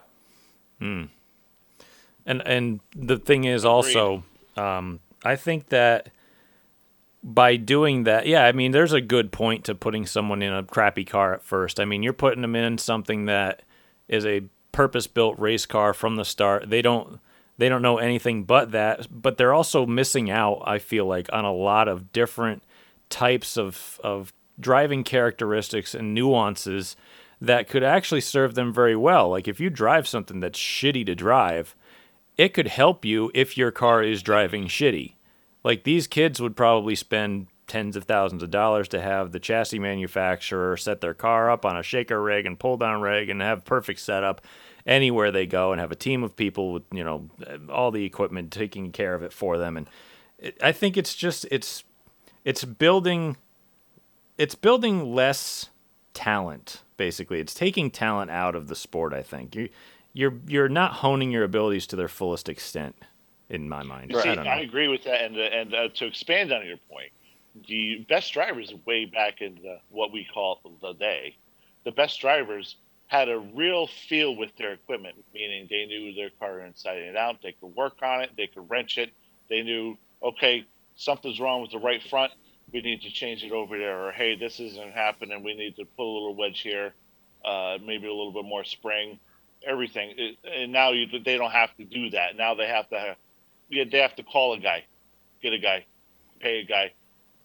[0.79, 1.03] Hmm.
[2.25, 4.23] And and the thing is also,
[4.57, 6.09] um, I think that
[7.23, 10.63] by doing that, yeah, I mean, there's a good point to putting someone in a
[10.63, 11.79] crappy car at first.
[11.79, 13.61] I mean, you're putting them in something that
[14.07, 16.69] is a purpose-built race car from the start.
[16.69, 17.19] They don't
[17.57, 20.61] they don't know anything but that, but they're also missing out.
[20.65, 22.63] I feel like on a lot of different
[23.09, 26.95] types of of driving characteristics and nuances
[27.39, 29.29] that could actually serve them very well.
[29.29, 31.75] Like if you drive something that's shitty to drive,
[32.37, 35.13] it could help you if your car is driving shitty.
[35.63, 39.79] Like these kids would probably spend tens of thousands of dollars to have the chassis
[39.79, 43.63] manufacturer set their car up on a shaker rig and pull down rig and have
[43.63, 44.41] perfect setup
[44.85, 47.29] anywhere they go and have a team of people with you know
[47.69, 49.77] all the equipment taking care of it for them.
[49.77, 49.87] And
[50.61, 51.83] I think it's just it's
[52.43, 53.37] it's building
[54.37, 55.69] it's building less
[56.13, 57.39] talent basically.
[57.39, 59.55] It's taking talent out of the sport i think.
[59.55, 59.69] You
[60.13, 62.95] you're you're not honing your abilities to their fullest extent
[63.49, 66.51] in my mind See, i I agree with that, and uh, and uh, to expand
[66.51, 67.11] on your point,
[67.67, 71.35] the best drivers way back in the, what we call the day,
[71.83, 72.75] the best drivers
[73.07, 77.37] had a real feel with their equipment, meaning they knew their car inside and out.
[77.43, 78.31] They could work on it.
[78.35, 79.11] They could wrench it.
[79.49, 82.31] They knew, okay, something's wrong with the right front.
[82.71, 84.07] We need to change it over there.
[84.07, 85.43] Or hey, this isn't happening.
[85.43, 86.93] We need to put a little wedge here,
[87.45, 89.19] uh, maybe a little bit more spring,
[89.65, 90.13] everything.
[90.17, 92.35] It, and now you, they don't have to do that.
[92.37, 93.15] Now they have to have,
[93.69, 94.83] yeah, they have to call a guy,
[95.41, 95.85] get a guy,
[96.39, 96.91] pay a guy,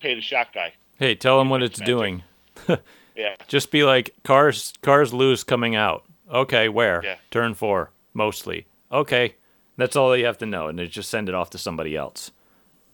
[0.00, 0.72] pay the shot guy.
[0.98, 1.86] hey tell them what it's Magic.
[1.86, 2.22] doing
[3.16, 7.16] Yeah, just be like cars cars loose coming out okay where Yeah.
[7.32, 9.34] turn four mostly okay
[9.76, 12.30] that's all you have to know and they just send it off to somebody else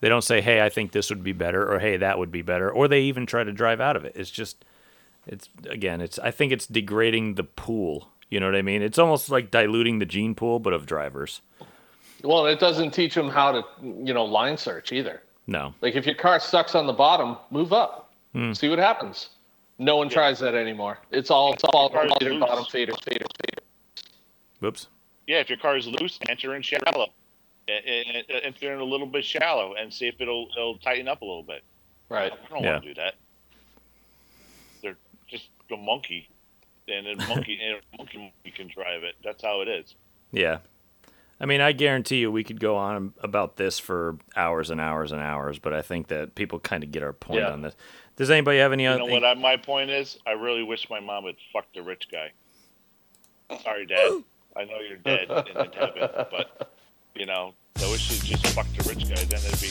[0.01, 2.41] they don't say hey i think this would be better or hey that would be
[2.43, 4.65] better or they even try to drive out of it it's just
[5.27, 8.99] it's again it's i think it's degrading the pool you know what i mean it's
[8.99, 11.41] almost like diluting the gene pool but of drivers
[12.23, 15.23] Well, it doesn't teach them how to, you know, line search either.
[15.47, 18.53] no Like if your car sucks on the bottom, move up, Hmm.
[18.55, 19.29] see what happens.
[19.79, 20.99] No one tries that anymore.
[21.11, 22.41] It's all it's all Car's feeder, loose.
[22.41, 23.63] bottom feeder, feeder, feeder.
[24.61, 24.89] whoops
[25.27, 25.41] yeah.
[25.41, 27.09] If your car is loose, enter in shallow,
[27.69, 31.43] enter in a little bit shallow, and see if it'll it'll tighten up a little
[31.43, 31.63] bit.
[32.09, 32.33] Right.
[32.33, 32.73] I don't Yeah.
[32.73, 33.15] want to do that.
[34.83, 36.29] They're just a monkey,
[36.89, 39.15] and then monkey and monkey, monkey can drive it.
[39.25, 39.95] That's how it is.
[40.33, 40.59] Yeah.
[41.41, 45.11] I mean, I guarantee you we could go on about this for hours and hours
[45.13, 47.51] and hours, but I think that people kind of get our point Yeah.
[47.51, 47.75] on this.
[48.17, 50.19] Does anybody have any You other You know what I, my point is?
[50.25, 52.31] I really wish my mom had fucked the rich guy.
[53.63, 54.23] Sorry, Dad.
[54.57, 56.71] I know you're dead in heaven, but
[57.17, 59.17] you know, I wish she'd just fucked the rich guy.
[59.25, 59.71] Then it'd be,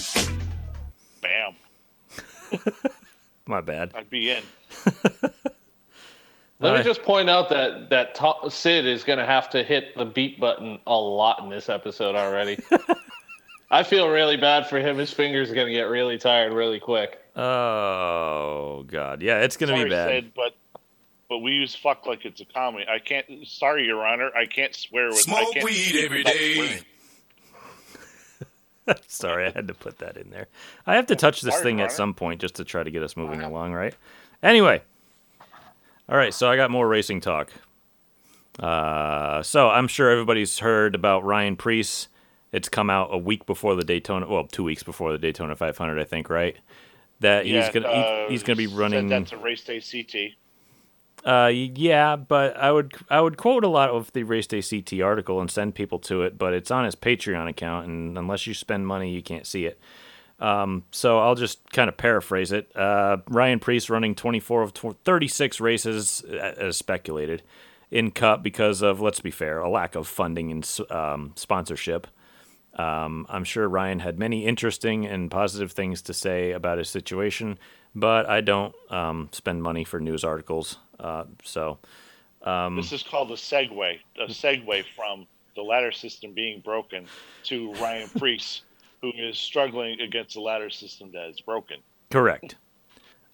[1.21, 1.55] bam,
[3.47, 3.91] My bad.
[3.95, 4.43] I'd be in.
[6.63, 6.85] Let Alright.
[6.85, 10.05] me just point out that that to- Sid is going to have to hit the
[10.05, 12.57] beat button a lot in this episode already.
[13.71, 14.97] I feel really bad for him.
[14.97, 17.19] His fingers are going to get really tired really quick.
[17.35, 19.21] Oh god.
[19.21, 20.09] Yeah, it's going to be bad.
[20.09, 20.55] Sid, but
[21.27, 22.85] but we use fuck like it's a comedy.
[22.87, 23.25] I can't.
[23.45, 24.29] Sorry, Your Honor.
[24.33, 25.17] I can't swear with.
[25.17, 26.53] I Smoke can't weed speak every without day.
[26.55, 26.83] swearing.
[29.07, 30.47] Sorry, I had to put that in there.
[30.85, 31.95] I have to touch this Sorry, thing at Connor.
[31.95, 33.95] some point just to try to get us moving along, right?
[34.41, 34.81] Anyway.
[36.09, 37.51] All right, so I got more racing talk.
[38.59, 42.07] Uh, so I'm sure everybody's heard about Ryan Preece.
[42.51, 45.99] It's come out a week before the Daytona, well, two weeks before the Daytona 500,
[45.99, 46.55] I think, right?
[47.19, 49.07] That he's gonna uh, he- he's gonna be running.
[49.07, 50.33] That's a race day CT.
[51.25, 55.01] Uh, yeah, but I would I would quote a lot of the race day CT
[55.01, 58.53] article and send people to it, but it's on his Patreon account, and unless you
[58.53, 59.79] spend money, you can't see it.
[60.43, 62.75] Um, so I'll just kind of paraphrase it.
[62.75, 67.43] Uh, Ryan Preece running 24 of 36 races as speculated
[67.89, 72.07] in Cup because of let's be fair, a lack of funding and um, sponsorship.
[72.75, 77.57] Um, I'm sure Ryan had many interesting and positive things to say about his situation,
[77.95, 80.77] but I don't um, spend money for news articles.
[80.99, 81.77] Uh, so,
[82.41, 83.99] um, This is called a segue.
[84.19, 85.25] A segue from
[85.55, 87.05] the ladder system being broken
[87.43, 88.63] to Ryan Preece,
[89.03, 91.77] who is struggling against a ladder system that is broken.
[92.09, 92.55] correct.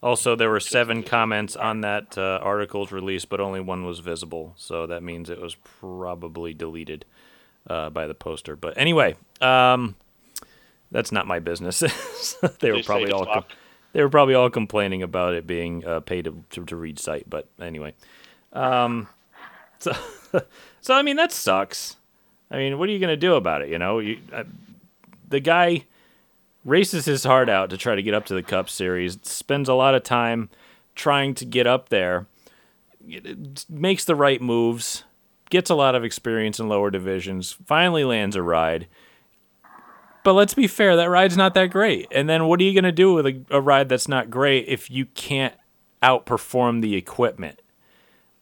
[0.02, 4.54] Also, there were seven comments on that uh, article's release, but only one was visible.
[4.56, 7.04] So that means it was probably deleted
[7.70, 8.56] uh, by the poster.
[8.56, 9.96] But anyway, um,
[10.90, 11.80] that's not my business.
[12.60, 13.26] they were probably all.
[13.26, 13.52] fuck.
[13.92, 17.30] they were probably all complaining about it being a pay to, to, to read site,
[17.30, 17.94] but anyway.
[18.54, 19.10] Um,
[19.80, 19.92] so,
[20.82, 21.98] so I mean that sucks.
[22.50, 23.70] I mean, what are you gonna do about it?
[23.70, 24.46] You know, you, uh,
[25.30, 25.86] the guy,
[26.66, 29.74] races his heart out to try to get up to the Cup Series, spends a
[29.74, 30.50] lot of time
[30.96, 32.28] trying to get up there,
[33.70, 35.04] makes the right moves,
[35.50, 38.88] gets a lot of experience in lower divisions, finally lands a ride.
[40.24, 42.08] But let's be fair, that ride's not that great.
[42.12, 44.68] And then what are you going to do with a, a ride that's not great
[44.68, 45.56] if you can't
[46.04, 47.62] outperform the equipment?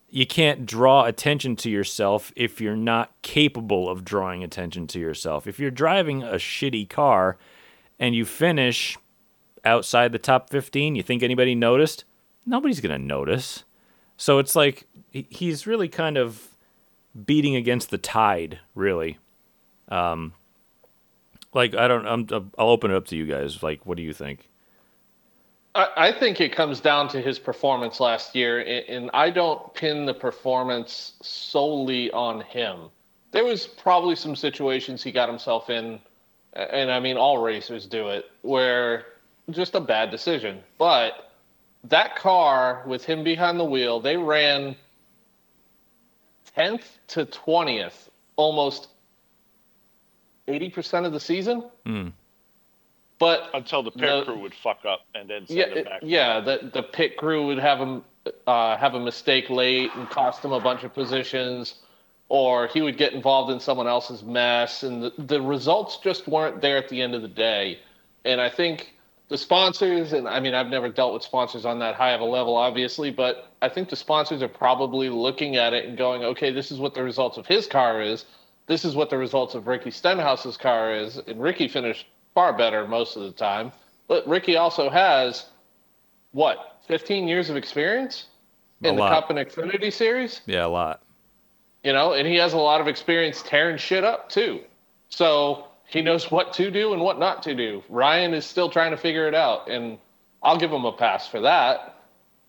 [0.09, 5.47] You can't draw attention to yourself if you're not capable of drawing attention to yourself.
[5.47, 7.37] If you're driving a shitty car
[7.99, 8.97] and you finish
[9.65, 12.05] outside the top 15, you think anybody noticed?
[12.45, 13.65] Nobody's going to notice.
[14.15, 16.47] So it's like he's really kind of
[17.25, 19.17] beating against the tide, really.
[19.89, 20.33] Um,
[21.53, 23.61] like I don't, I'm, I'll open it up to you guys.
[23.61, 24.49] Like, what do you think?
[25.77, 30.13] I, think it comes down to his performance last year, and I don't pin the
[30.13, 32.89] performance solely on him.
[33.31, 35.99] There was probably some situations he got himself in,
[36.53, 39.05] and I mean all racers do it, where
[39.51, 40.63] just a bad decision.
[40.79, 41.31] But
[41.83, 44.75] that car with him behind the wheel, they ran
[46.57, 48.87] 10th to 20th almost
[50.47, 51.69] 80% of the season.
[51.85, 52.07] Hmm.
[53.19, 55.99] But Until the pit The- crew would fuck up and then send yeah, him back.
[56.03, 56.39] yeah.
[56.39, 58.03] The the pit crew would have him
[58.45, 61.75] uh, have a mistake late and cost him a bunch of positions,
[62.29, 66.61] or he would get involved in someone else's mess, and the, the results just weren't
[66.61, 67.79] there at the end of the day.
[68.25, 68.93] And I think
[69.29, 72.25] the sponsors, and I mean, I've never dealt with sponsors on that high of a
[72.25, 76.51] level, obviously, but I think the sponsors are probably looking at it and going, okay,
[76.51, 78.25] this is what the results of his car is.
[78.67, 82.05] This is what the results of Ricky Stenhouse's car is, and Ricky finished
[82.37, 83.71] far better most of the time.
[84.07, 85.47] But Ricky also has
[86.33, 88.27] what 15 years of experience
[88.83, 89.01] in the.
[89.01, 91.01] Cup and Xfinity series, Yeah, a lot.
[91.83, 94.59] you know, and he has a lot of experience tearing shit up too.
[95.09, 97.81] So he knows what to do and what not to do.
[97.89, 99.97] Ryan is still trying to figure it out, and
[100.43, 101.95] I'll give him a pass for that.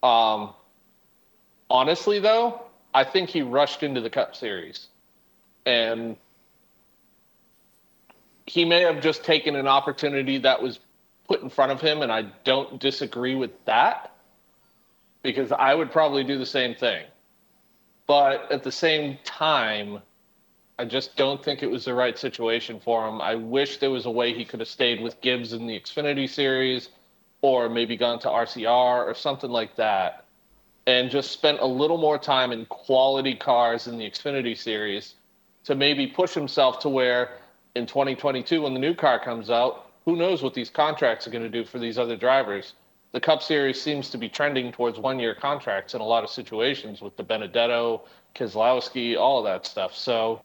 [0.02, 0.52] Um,
[1.70, 2.60] honestly, though,
[2.92, 4.88] I think he rushed into the Cup Series,
[5.64, 6.18] and
[8.48, 10.80] he may have just taken an opportunity that was
[11.26, 14.14] put in front of him, and I don't disagree with that
[15.22, 17.04] because I would probably do the same thing.
[18.06, 20.00] But at the same time,
[20.78, 23.20] I just don't think it was the right situation for him.
[23.20, 26.28] I wish there was a way he could have stayed with Gibbs in the Xfinity
[26.28, 26.88] series
[27.42, 30.24] or maybe gone to RCR or something like that
[30.86, 35.16] and just spent a little more time in quality cars in the Xfinity series
[35.64, 37.32] to maybe push himself to where
[37.78, 41.44] in 2022 when the new car comes out, who knows what these contracts are going
[41.44, 42.74] to do for these other drivers.
[43.12, 47.00] The Cup Series seems to be trending towards one-year contracts in a lot of situations
[47.00, 48.02] with DiBenedetto,
[48.34, 49.94] Keselowski, all of that stuff.
[49.94, 50.42] So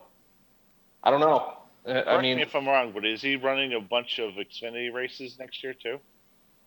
[1.04, 1.56] I don't know.
[1.86, 4.94] Correct I mean, me if I'm wrong, but is he running a bunch of Xfinity
[4.94, 6.00] races next year too?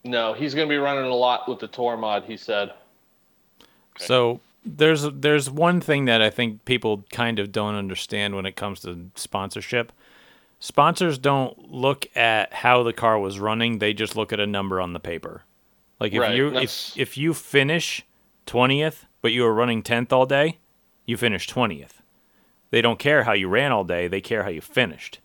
[0.07, 2.25] no, he's going to be running a lot with the Tour mod.
[2.25, 2.73] He said.
[3.99, 8.57] So there's there's one thing that I think people kind of don't understand when it
[8.57, 9.93] comes to sponsorship.
[10.59, 14.81] Sponsors don't look at how the car was running; they just look at a number
[14.81, 15.43] on the paper.
[16.01, 18.05] Like if Right, you if if you finish
[18.47, 20.59] twentieth, but you were running tenth all day,
[21.05, 22.03] you finish twentieth.
[22.71, 25.21] They don't care how you ran all day; they care how you finished.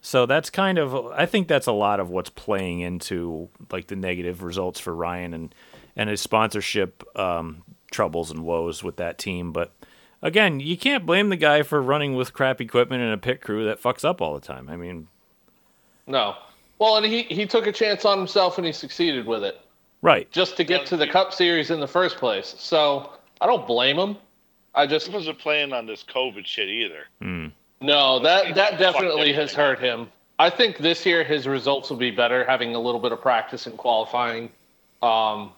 [0.00, 3.96] So that's kind of I think that's a lot of what's playing into like the
[3.96, 5.54] negative results for Ryan and
[5.96, 9.52] and his sponsorship um, troubles and woes with that team.
[9.52, 9.72] But
[10.22, 13.64] again, you can't blame the guy for running with crap equipment and a pit crew
[13.66, 14.68] that fucks up all the time.
[14.68, 15.08] I mean,
[16.06, 16.36] No.
[16.78, 19.58] Well, and he, he took a chance on himself and he succeeded with it
[20.02, 20.30] right?
[20.30, 22.54] just to get to the Cup Series in the first place.
[22.58, 24.16] So I don't blame him.
[24.74, 27.04] I just He wasn't playing on this COVID shit either.
[27.80, 30.08] no that that definitely has hurt him.
[30.38, 33.66] I think this year his results will be better having a little bit of practice
[33.66, 34.50] in qualifying.
[35.02, 35.52] Um,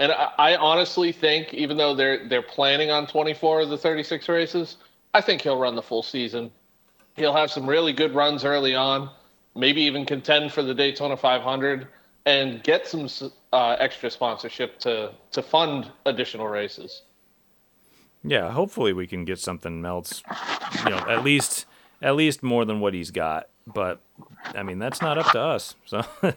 [0.00, 4.28] and I, I honestly think, even though they're they're planning on 24 of the 36
[4.28, 4.76] races,
[5.12, 6.50] I think he'll run the full season.
[7.16, 9.10] He'll have some really good runs early on,
[9.54, 11.86] maybe even contend for the Daytona 500
[12.26, 13.08] and get some
[13.52, 17.02] uh, extra sponsorship to to fund additional races.
[18.22, 20.22] Yeah, hopefully we can get something else.
[20.84, 21.66] You know, at least
[22.02, 23.48] at least more than what he's got.
[23.66, 24.00] But
[24.54, 25.74] I mean, that's not up to us.
[25.84, 26.04] So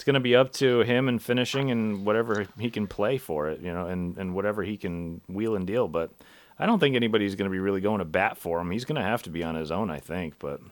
[0.00, 3.50] it's going to be up to him and finishing and whatever he can play for
[3.50, 3.60] it.
[3.60, 5.88] You know, and and whatever he can wheel and deal.
[5.88, 6.10] But
[6.58, 8.70] I don't think anybody's going to be really going to bat for him.
[8.70, 10.38] He's going to have to be on his own, I think.
[10.38, 10.62] But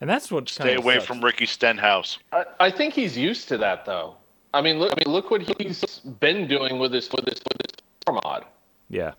[0.00, 2.18] and that's what Stay away from Ricky Stenhouse.
[2.32, 4.16] I, I think he's used to that though.
[4.52, 7.70] I mean, look, I mean, look what he's been doing with his with his with
[7.70, 8.46] his tour mod.
[8.90, 9.12] Yeah.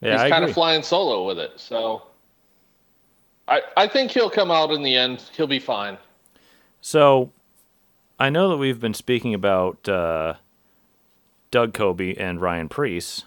[0.00, 0.50] Yeah, he's I kind agree.
[0.50, 1.52] of flying solo with it.
[1.60, 2.02] So
[3.46, 5.22] I I think he'll come out in the end.
[5.36, 5.96] He'll be fine.
[6.80, 7.30] So
[8.22, 10.34] I know that we've been speaking about uh,
[11.50, 13.24] Doug Coby and Ryan Preece,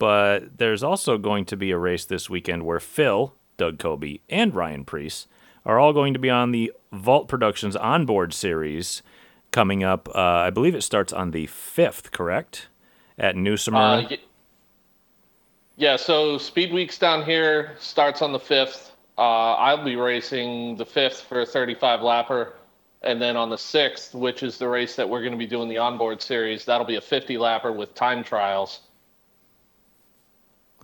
[0.00, 4.52] but there's also going to be a race this weekend where Phil, Doug Coby, and
[4.52, 5.28] Ryan Preece
[5.64, 9.04] are all going to be on the Vault Productions onboard series
[9.52, 10.08] coming up.
[10.08, 12.66] Uh, I believe it starts on the 5th, correct?
[13.16, 14.06] At New Smyrna.
[14.06, 14.18] Uh, y-
[15.76, 18.90] yeah, so Speed Weeks down here starts on the 5th.
[19.16, 22.54] Uh, I'll be racing the 5th for a 35 lapper.
[23.02, 25.68] And then on the 6th, which is the race that we're going to be doing
[25.68, 28.80] the onboard series, that'll be a 50 lapper with time trials.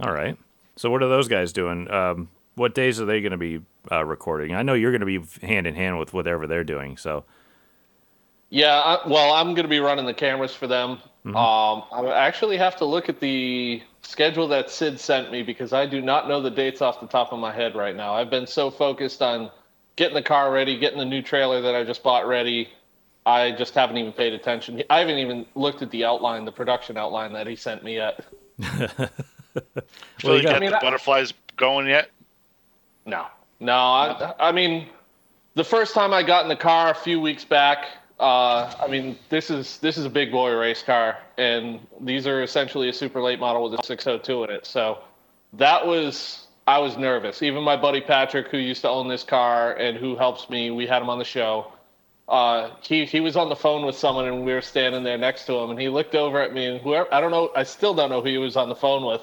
[0.01, 0.37] all right.
[0.77, 1.91] So what are those guys doing?
[1.91, 3.61] Um, what days are they going to be
[3.91, 4.55] uh, recording?
[4.55, 6.97] I know you're going to be hand in hand with whatever they're doing.
[6.97, 7.25] So
[8.51, 10.99] Yeah, I, well, I'm going to be running the cameras for them.
[11.27, 15.85] Um, I actually have to look at the schedule that Sid sent me because I
[15.85, 18.14] do not know the dates off the top of my head right now.
[18.14, 19.51] I've been so focused on
[19.97, 22.68] getting the car ready, getting the new trailer that I just bought ready.
[23.24, 24.82] I just haven't even paid attention.
[24.88, 28.24] I haven't even looked at the outline, the production outline that he sent me yet.
[28.61, 29.09] So
[30.22, 32.11] you you got- got I mean, the I- butterflies going yet?
[33.05, 33.26] No,
[33.61, 33.72] no.
[33.72, 34.88] I, I mean,
[35.55, 37.86] the first time I got in the car a few weeks back,
[38.20, 42.42] uh, I mean, this is this is a big boy race car, and these are
[42.42, 44.66] essentially a super late model with a 602 in it.
[44.66, 44.99] So
[45.55, 47.43] that was I was nervous.
[47.43, 50.87] Even my buddy Patrick, who used to own this car and who helps me, we
[50.87, 51.73] had him on the show.
[52.29, 55.47] Uh, he he was on the phone with someone, and we were standing there next
[55.47, 57.95] to him, and he looked over at me, and whoever I don't know, I still
[57.95, 59.21] don't know who he was on the phone with.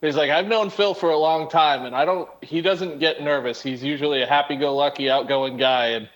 [0.00, 2.28] He's like, I've known Phil for a long time, and I don't.
[2.42, 3.60] He doesn't get nervous.
[3.60, 5.88] He's usually a happy-go-lucky, outgoing guy.
[5.88, 6.08] And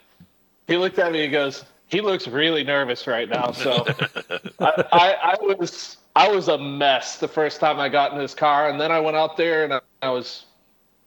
[0.69, 3.85] he looked at me and goes, "He looks really nervous right now." So
[4.59, 8.35] I, I, I was, I was a mess the first time I got in this
[8.35, 10.47] car, and then I went out there and I, I was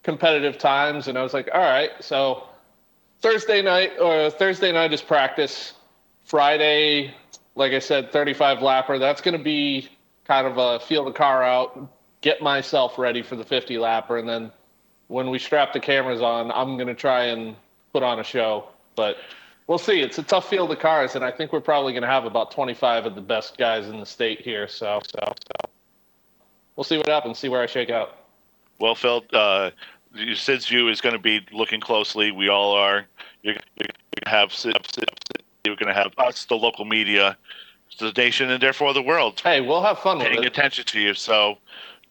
[0.06, 1.90] competitive times, and I was like, all right.
[2.00, 2.48] So
[3.22, 5.74] Thursday night or Thursday night is practice.
[6.24, 7.14] Friday,
[7.56, 9.00] like I said, 35 lapper.
[9.00, 9.90] That's going to be
[10.26, 11.90] kind of a feel the car out,
[12.22, 14.52] get myself ready for the 50 lapper, and then
[15.08, 17.56] when we strap the cameras on, I'm going to try and
[17.92, 18.70] put on a show.
[18.96, 19.18] But
[19.68, 20.02] we'll see.
[20.02, 22.52] It's a tough field of cars, and I think we're probably going to have about
[22.52, 24.68] 25 of the best guys in the state here.
[24.68, 25.70] So, so, so
[26.76, 27.38] we'll see what happens.
[27.38, 28.18] See where I shake out.
[28.80, 29.72] Well, Phil, uh,
[30.36, 32.32] Sid's view is going to be looking closely.
[32.32, 33.06] We all are.
[33.44, 36.86] You're, you're going to have Sid, Sid, Sid, you're going to have us, the local
[36.86, 37.38] media,
[38.00, 40.48] the nation, and therefore the world Hey, we'll have fun with paying it.
[40.48, 41.14] attention to you.
[41.14, 41.58] So,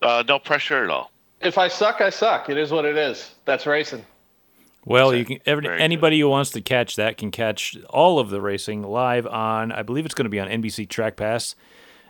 [0.03, 1.11] uh, no pressure at all.
[1.41, 2.49] If I suck, I suck.
[2.49, 3.35] It is what it is.
[3.45, 4.05] That's racing.
[4.87, 8.29] Well, you can every, Very anybody who wants to catch that can catch all of
[8.31, 9.73] the racing live on.
[9.73, 11.55] I believe it's going to be on NBC Track Pass,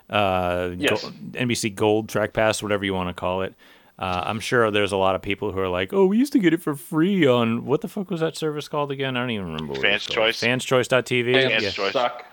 [0.09, 1.01] uh, Yes.
[1.03, 3.53] Go- NBC Gold Track Pass, whatever you want to call it.
[3.97, 6.39] Uh, I'm sure there's a lot of people who are like, "Oh, we used to
[6.39, 9.15] get it for free on what the fuck was that service called again?
[9.15, 9.75] I don't even remember.
[9.75, 10.27] Fans was called.
[10.27, 10.41] Choice.
[10.41, 11.69] Fanschoice.tv, Fans yeah.
[11.69, 11.93] Choice.
[11.93, 12.25] suck.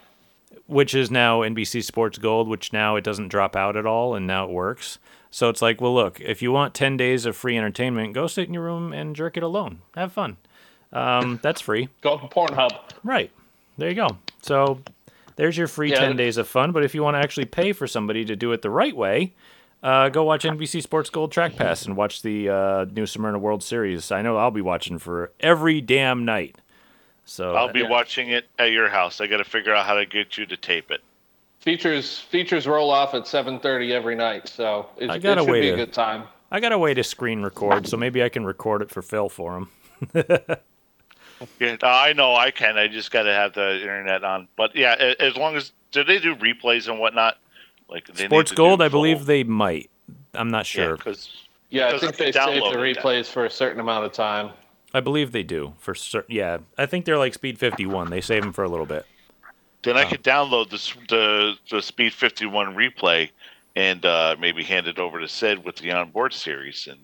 [0.67, 4.27] which is now NBC Sports Gold, which now it doesn't drop out at all, and
[4.27, 4.99] now it works.
[5.31, 8.49] So it's like, well, look, if you want 10 days of free entertainment, go sit
[8.49, 9.79] in your room and jerk it alone.
[9.95, 10.37] Have fun.
[10.93, 11.89] Um, that's free.
[12.03, 12.71] Go to Pornhub.
[13.05, 13.31] Right.
[13.79, 14.19] There you go.
[14.43, 14.81] So
[15.37, 16.01] there's your free Yeah.
[16.01, 16.73] 10 days of fun.
[16.73, 19.33] But if you want to actually pay for somebody to do it the right way,
[19.83, 23.63] uh, go watch NBC Sports Gold Track Pass and watch the uh, New Smyrna World
[23.63, 24.11] Series.
[24.13, 26.57] I know I'll be watching for every damn night.
[27.25, 29.21] So I'll be watching it at your house.
[29.21, 31.01] I got to figure out how to get you to tape it.
[31.61, 35.53] Features features roll off at 7:30 every night, so it, I it got a should
[35.53, 36.25] be to- a good time.
[36.51, 39.29] I got a way to screen record, so maybe I can record it for Phil
[39.29, 39.71] for him.
[41.59, 42.79] Yeah, I know I can.
[42.79, 44.47] I just got to have the internet on.
[44.57, 47.37] But yeah, as long as do they do replays and whatnot?
[47.93, 49.91] Like they Sports to Gold, I believe they might.
[50.35, 50.97] I'm not Yeah, sure.
[50.97, 51.29] 'cause-
[51.71, 54.51] Yeah, I think they save the download it replays for a certain amount of time.
[54.95, 56.35] I believe they do for certain.
[56.35, 58.11] Yeah, I think they're like Speed 51.
[58.11, 59.07] They save them for a little bit.
[59.83, 63.31] then I could download the the the Speed 51 replay
[63.75, 67.01] and uh, maybe hand it over to Sid with the onboard series and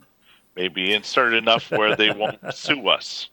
[0.54, 3.30] maybe insert enough where they won't sue us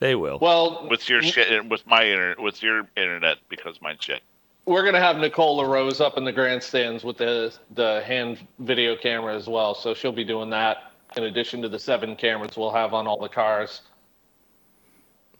[0.00, 0.38] They will.
[0.38, 1.12] Well, Mm-hmm.
[1.12, 4.20] your shit with my internet with your internet because mine shit.
[4.66, 9.34] We're gonna have Nicole LaRose up in the grandstands with the the hand video camera
[9.34, 12.92] as well, so she'll be doing that in addition to the seven cameras we'll have
[12.94, 13.82] on all the cars.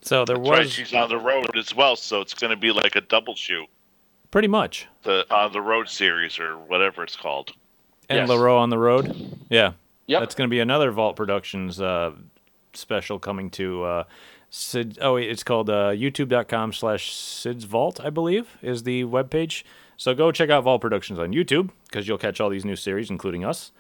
[0.03, 2.57] so there That's right, was she's on the road as well, so it's going to
[2.57, 3.67] be like a double shoot
[4.31, 4.87] pretty much.
[5.03, 7.53] the on the road series or whatever it's called.
[8.09, 8.29] And Yes.
[8.29, 9.17] LaRoe on the road.
[9.49, 9.73] Yeah.
[10.07, 10.21] Yep.
[10.21, 12.13] That's going to be another Vault Productions uh,
[12.75, 14.05] special coming to uh,
[14.57, 14.99] Sid.
[15.01, 19.65] Oh, it's called uh, youtube.com slash Sid's Vault, I believe, is the webpage.
[19.97, 23.11] So go check out Vault Productions on YouTube because you'll catch all these new series,
[23.11, 23.73] including us.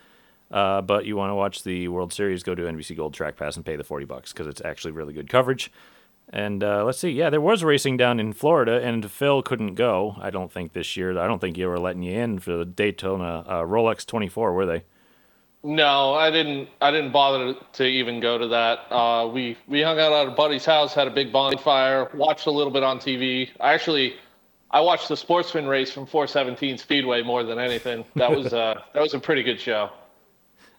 [0.50, 3.54] Uh, but you want to watch the World Series, go to NBC Gold Track Pass
[3.54, 5.70] and pay the 40 bucks because it's actually really good coverage.
[6.30, 10.16] And uh, let's see, yeah, there was racing down in Florida, and Phil couldn't go.
[10.20, 11.16] I don't think this year.
[11.16, 14.66] I don't think you were letting you in for the Daytona uh, Rolex 24, were
[14.66, 14.82] they?
[15.66, 16.68] No, I didn't.
[16.82, 18.80] I didn't bother to even go to that.
[18.92, 22.50] Uh, we we hung out at a buddy's house, had a big bonfire, watched a
[22.50, 23.48] little bit on TV.
[23.58, 24.16] I actually,
[24.70, 28.04] I watched the Sportsman race from 417 Speedway more than anything.
[28.14, 29.88] That was uh, that was a pretty good show.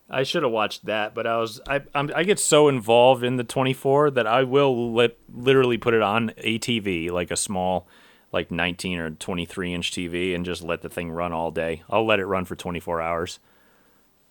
[0.07, 3.38] I should have watched that, but I was I I'm, I get so involved in
[3.38, 7.88] the 24 that I will let literally put it on a TV like a small
[8.31, 11.81] like 19 or 23 inch TV and just let the thing run all day.
[11.89, 13.39] I'll let it run for 24 hours.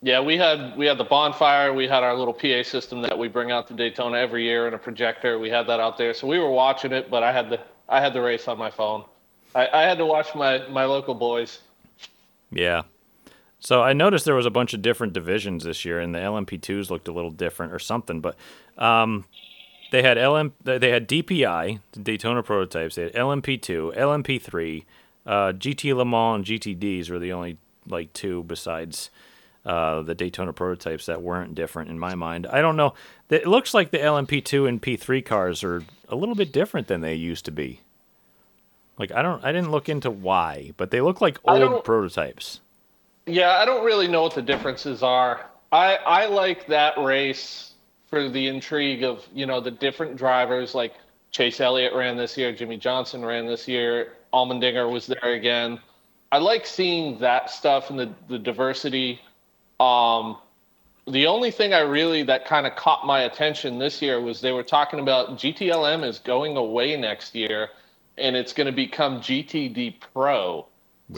[0.05, 1.73] Yeah, we had we had the bonfire.
[1.73, 4.75] We had our little PA system that we bring out to Daytona every year and
[4.75, 5.39] a projector.
[5.39, 7.11] We had that out there, so we were watching it.
[7.11, 9.07] But I had the I had the race on my phone.
[9.55, 11.63] I, I had to watch my my local boys.
[12.51, 12.83] Yeah.
[13.61, 16.91] So I noticed there was a bunch of different divisions this year, and the LMP2s
[16.91, 18.21] looked a little different or something.
[18.21, 18.37] But
[18.77, 19.25] um,
[19.91, 22.97] they had LM, they had DPI, Daytona prototypes.
[22.97, 24.85] They had LMP2, LMP3,
[25.25, 29.09] uh, GT Le Mans, and GTDs were the only like two besides
[29.65, 32.47] uh, the Daytona prototypes that weren't different in my mind.
[32.47, 32.95] I don't know.
[33.31, 37.15] It looks like the LMP2 and P3 cars are a little bit different than they
[37.15, 37.81] used to be.
[38.99, 42.61] Like I don't, I didn't look into why, but they look like old prototypes.
[43.27, 45.47] Yeah, I don't really know what the differences are.
[45.73, 47.73] I I like that race
[48.09, 50.75] for the intrigue of you know the different drivers.
[50.75, 50.95] Like
[51.33, 55.81] Chase Elliott ran this year, Jimmie Johnson ran this year, Allmendinger was there again.
[56.31, 59.21] I like seeing that stuff and the the diversity.
[59.81, 60.39] Um,
[61.07, 64.53] the only thing I really that kind of caught my attention this year was they
[64.53, 67.71] were talking about GTLM is going away next year,
[68.17, 70.67] and it's going to become GTD Pro.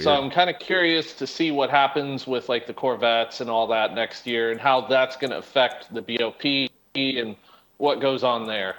[0.00, 3.68] So I'm kind of curious to see what happens with like the Corvettes and all
[3.68, 7.36] that next year, and how that's going to affect the BOP and
[7.76, 8.74] what goes on there.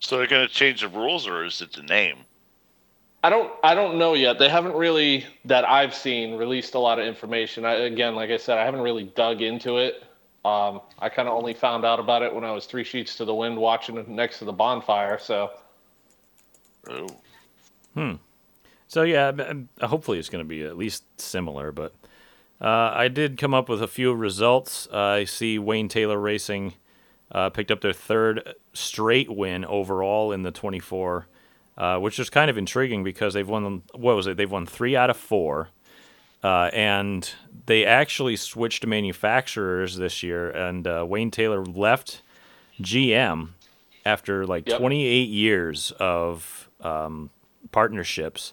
[0.00, 2.18] So they're going to change the rules, or is it the name?
[3.22, 4.38] I don't I don't know yet.
[4.38, 7.64] They haven't really that I've seen released a lot of information.
[7.64, 10.04] I, again, like I said, I haven't really dug into it.
[10.44, 13.24] Um, I kind of only found out about it when I was three sheets to
[13.24, 15.18] the wind watching it next to the bonfire.
[15.18, 15.50] So
[16.88, 17.08] Oh,
[18.88, 21.72] So yeah, m- m- hopefully it's going to be at least similar.
[21.72, 21.94] But
[22.60, 24.88] uh, I did come up with a few results.
[24.92, 26.74] Uh, I see Wayne Taylor Racing
[27.32, 31.26] uh, picked up their third straight win overall in the 24,
[31.78, 33.82] uh, which is kind of intriguing because they've won.
[33.94, 34.36] What was it?
[34.36, 35.70] They've won three out of four.
[36.44, 37.32] Uh, and
[37.66, 42.22] they actually switched manufacturers this year, and uh, Wayne Taylor left
[42.80, 43.48] GM
[44.06, 44.78] after like Yep.
[44.78, 47.30] 28 years of um,
[47.72, 48.52] partnerships.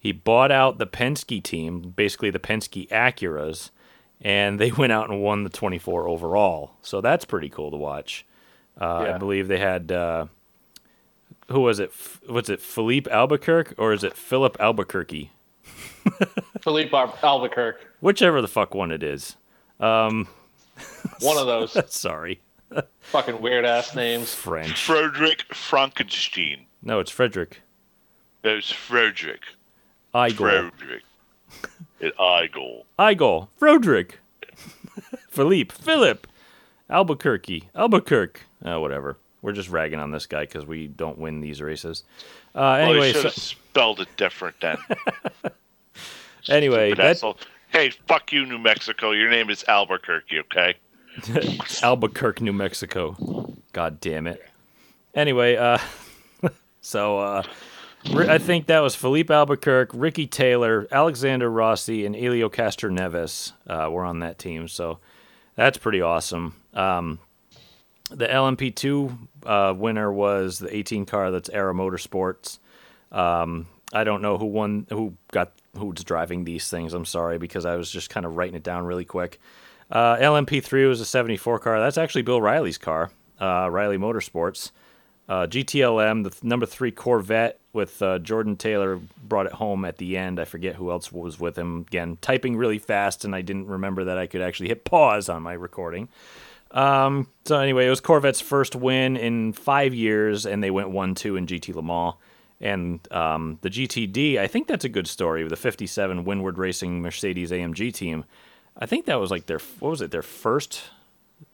[0.00, 3.70] He bought out the Penske team, basically the Penske Acuras,
[4.20, 6.72] and they went out and won the 24 overall.
[6.82, 8.26] So that's pretty cool to watch.
[8.80, 10.26] Uh, I believe they had uh,
[11.50, 11.92] who was it?
[12.28, 15.30] Was it Philippe Albuquerque or is it Philip Albuquerque?
[16.62, 19.36] Philippe Al- Albuquerque, Whichever the fuck one it is.
[19.78, 20.26] one
[21.22, 22.40] of those Sorry,
[23.00, 24.34] fucking weird ass names.
[24.34, 24.80] French.
[24.80, 26.66] Frederick Frankenstein.
[26.82, 27.62] No, it's Frederick.
[28.42, 29.42] There's Frederick.
[30.14, 30.70] Igor.
[30.70, 31.02] Frederick.
[32.00, 32.84] It Igor.
[32.98, 33.48] Igor.
[33.58, 34.20] Frederick.
[35.28, 35.74] Philippe.
[35.74, 36.26] Philip.
[36.88, 37.68] Albuquerque.
[37.74, 38.40] Albuquerque.
[38.64, 39.18] Uh, whatever.
[39.42, 42.04] We're just ragging on this guy because we don't win these races.
[42.54, 44.76] Uh, anyway, should so, have spelled it different then.
[46.48, 47.36] anyway, that.
[47.68, 49.12] Hey, fuck you, New Mexico.
[49.12, 50.74] Your name is Albuquerque, okay?
[51.82, 53.54] Albuquerque, New Mexico.
[53.72, 54.44] God damn it.
[55.14, 55.78] Anyway, uh,
[56.80, 57.42] so uh,
[58.06, 64.04] I think that was Philippe Albuquerque, Ricky Taylor, Alexander Rossi, and Helio Castroneves uh, were
[64.04, 64.68] on that team.
[64.68, 64.98] So
[65.54, 66.56] that's pretty awesome.
[66.74, 67.18] Um,
[68.10, 72.58] the LMP2 uh, winner was the 18 car that's Era Motorsports.
[73.12, 76.94] Um, I don't know who won, who got, who's driving these things.
[76.94, 79.40] I'm sorry because I was just kind of writing it down really quick.
[79.90, 81.80] Uh, LMP3 was a 74 car.
[81.80, 84.70] That's actually Bill Riley's car, uh, Riley Motorsports.
[85.28, 89.98] Uh, GTLM, the th- number three Corvette with uh, Jordan Taylor brought it home at
[89.98, 90.40] the end.
[90.40, 91.84] I forget who else was with him.
[91.86, 95.42] Again, typing really fast, and I didn't remember that I could actually hit pause on
[95.42, 96.08] my recording.
[96.70, 101.14] Um, so anyway, it was Corvette's first win in five years, and they went one
[101.14, 102.14] two in GT Le Mans.
[102.62, 105.46] And um, the GTD, I think that's a good story.
[105.48, 108.24] The '57 Winward Racing Mercedes AMG team.
[108.78, 110.10] I think that was like their what was it?
[110.10, 110.82] Their first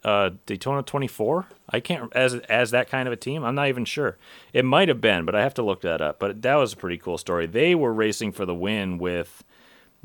[0.04, 1.46] uh, Daytona 24.
[1.70, 3.44] I can't as as that kind of a team.
[3.44, 4.16] I'm not even sure.
[4.52, 6.18] It might have been, but I have to look that up.
[6.18, 7.46] But that was a pretty cool story.
[7.46, 9.44] They were racing for the win with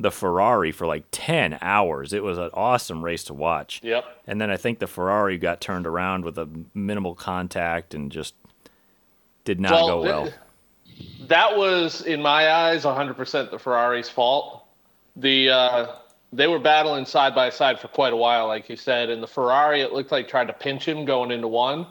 [0.02, 2.14] the Ferrari for like 10 hours.
[2.14, 3.82] It was an awesome race to watch.
[3.84, 4.04] Yep.
[4.28, 8.34] And then I think the Ferrari got turned around with a minimal contact and just
[9.46, 10.24] did not Well, go well.
[10.24, 10.36] th-
[11.28, 14.66] That was, in my eyes, 100% the Ferrari's fault.
[15.16, 15.96] The uh,
[16.34, 19.28] they were battling side by side for quite a while, like you said, and the
[19.28, 21.86] Ferrari it looked like tried to pinch him going into one,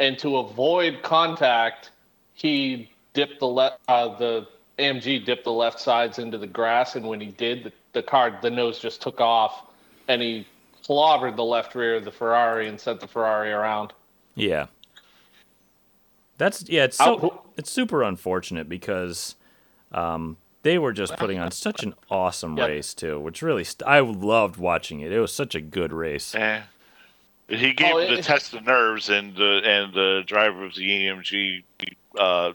[0.00, 1.90] and to avoid contact,
[2.34, 4.48] he dipped the left uh, the
[4.78, 8.38] AMG dipped the left sides into the grass, and when he did, the, the car
[8.42, 9.62] the nose just took off,
[10.08, 10.46] and he
[10.86, 13.92] clobbered the left rear of the Ferrari and sent the Ferrari around.
[14.34, 14.66] Yeah.
[16.38, 19.34] That's yeah, it's so How- it's super unfortunate because
[19.92, 22.68] um, they were just putting on such an awesome Yep.
[22.68, 25.10] race too, which really st- I loved watching it.
[25.12, 26.34] It was such a good race.
[26.34, 26.60] Eh.
[27.48, 30.74] He gave Oh, him the it- test of nerves, and the and the driver of
[30.74, 31.62] the EMG
[32.18, 32.52] uh,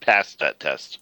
[0.00, 0.98] passed that test.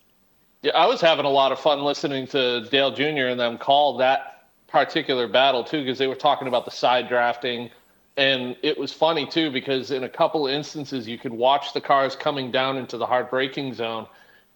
[0.62, 3.26] Yeah, I was having a lot of fun listening to Dale Jr.
[3.26, 7.68] and them call that particular battle too, because they were talking about the side drafting,
[8.16, 12.14] and it was funny too because in a couple instances you could watch the cars
[12.14, 14.06] coming down into the hard braking zone,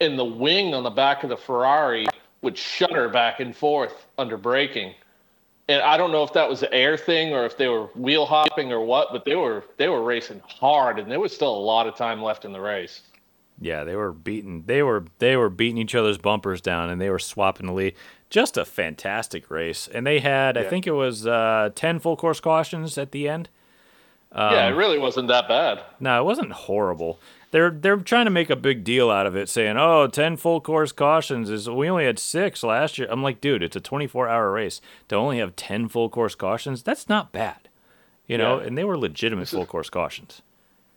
[0.01, 2.07] and the wing on the back of the Ferrari
[2.41, 4.95] would shudder back and forth under braking.
[5.69, 8.27] And I don't know if that was the air thing or if they were wheel
[8.27, 11.59] hopping or what, but they were they were racing hard, and there was still a
[11.59, 13.03] lot of time left in the race.
[13.61, 17.09] Yeah, they were beating they were they were beating each other's bumpers down and they
[17.11, 17.95] were swapping the lead.
[18.29, 19.89] Just a fantastic race.
[19.93, 23.49] And they had I think it was uh, 10 full course cautions at the end.
[24.35, 25.81] yeah, it Um, really wasn't that bad.
[26.01, 27.19] No, it wasn't horrible.
[27.53, 30.61] They're they're trying to make a big deal out of it, saying, "Oh, 10 full
[30.61, 34.29] course cautions is we only had six last year." I'm like, dude, it's a 24
[34.29, 36.83] hour race to only have 10 full course cautions.
[36.83, 37.69] That's not bad,
[38.27, 38.61] you know.
[38.61, 38.67] Yeah.
[38.67, 40.43] And they were legitimate full course cautions.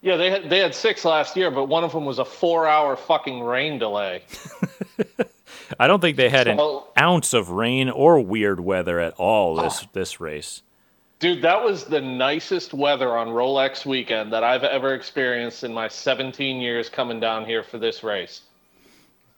[0.02, 2.96] Yeah, they had they had six last year, but one of them was a four-hour
[2.96, 4.24] fucking rain delay.
[5.80, 6.60] I don't think they had an
[6.98, 9.90] ounce of rain or weird weather at all this ah.
[9.94, 10.64] this race.
[11.20, 15.90] Dude, that was the nicest weather on Rolex weekend that I've ever experienced in my
[15.90, 18.44] 17 years coming down here for this race.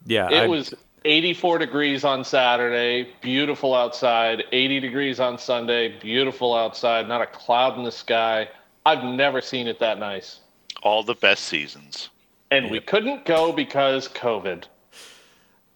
[0.05, 4.43] Yeah, It I- was 84 degrees on Saturday, beautiful outside.
[4.51, 7.07] 80 degrees on Sunday, beautiful outside.
[7.07, 8.47] Not a cloud in the sky.
[8.85, 10.41] I've never seen it that nice.
[10.81, 12.09] All the best seasons.
[12.49, 14.63] And we couldn't go because COVID.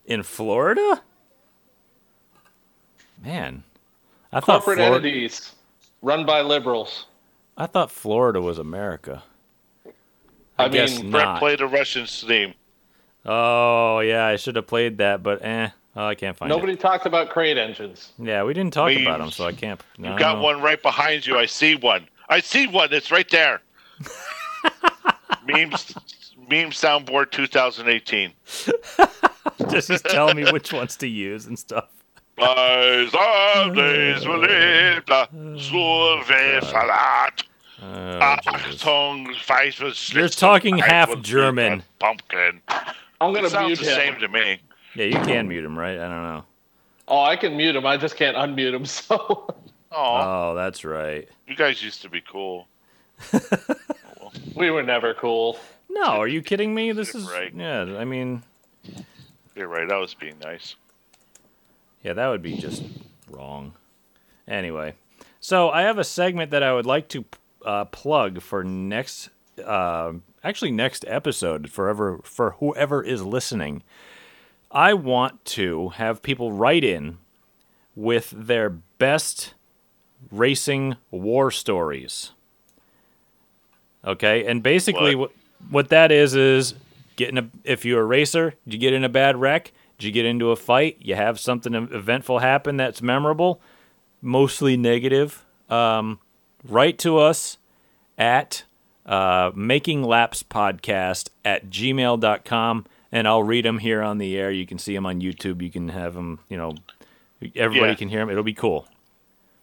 [0.06, 1.02] in Florida.
[3.24, 3.64] Man,
[4.32, 5.54] I thought Corporate Flor- entities
[6.02, 7.06] run by liberals.
[7.58, 9.24] I thought Florida was America.
[10.58, 12.54] I, I guess mean, Brett played a Russian theme.
[13.26, 16.56] Oh yeah, I should have played that, but eh, oh, I can't find it.
[16.56, 16.80] nobody it.
[16.80, 18.12] talked about crate engines.
[18.20, 19.82] Yeah, we didn't talk We- about them, so I can't.
[19.98, 20.18] You no.
[20.18, 21.38] got one right behind you.
[21.38, 22.08] I see one.
[22.30, 22.92] I see one.
[22.94, 23.62] It's right there.
[25.46, 25.94] Memes,
[26.50, 28.32] meme soundboard 2018.
[29.70, 31.86] just, just tell me which ones to use and stuff.
[32.36, 35.28] Bei Sonnen's Verliebter,
[35.60, 36.62] so viel
[37.82, 41.84] Oh, oh ah, Achtung, weißes You're talking half German.
[42.00, 42.62] Pumpkin.
[43.22, 43.96] I'm gonna sounds mute the him.
[44.14, 44.60] same to me.
[44.96, 45.98] Yeah, you can mute him, right?
[46.00, 46.44] I don't know.
[47.08, 47.86] Oh, I can mute him.
[47.86, 48.86] I just can't unmute him.
[48.96, 49.48] So
[49.92, 51.28] Oh, Oh, that's right.
[51.48, 52.68] you guys used to be cool.
[54.56, 55.60] we were never cool.
[55.90, 56.92] No, are you kidding me?
[56.92, 57.54] This is Right.
[57.56, 57.82] yeah.
[57.98, 58.44] I mean,
[59.56, 59.90] You're right.
[59.90, 60.76] I was being nice.
[62.04, 62.84] Yeah, that would be just
[63.30, 63.74] wrong.
[64.48, 64.94] Anyway,
[65.40, 67.26] so I have a segment that I would like to
[67.66, 69.30] uh, plug for next,
[69.64, 73.82] uh, actually next episode forever for whoever is listening.
[74.72, 77.18] I want to have people write in
[77.96, 79.54] with their best
[80.32, 82.32] racing war stories.
[84.06, 85.32] Okay, and basically what
[85.70, 86.76] what that is is
[87.16, 89.72] getting a if you're a racer, did you get in a bad wreck?
[89.98, 90.98] Did you get into a fight?
[91.00, 93.62] You have something eventful happen that's memorable,
[94.22, 95.44] mostly negative.
[95.70, 96.20] Um,
[96.68, 97.58] write to us
[98.18, 98.64] at
[99.06, 104.52] uh, making laps podcast at gmail.com and I'll read them here on the air.
[104.52, 105.62] You can see them on YouTube.
[105.62, 106.76] You can have them, you know,
[107.56, 107.96] everybody Yeah.
[107.96, 108.30] can hear them.
[108.30, 108.88] It'll be cool.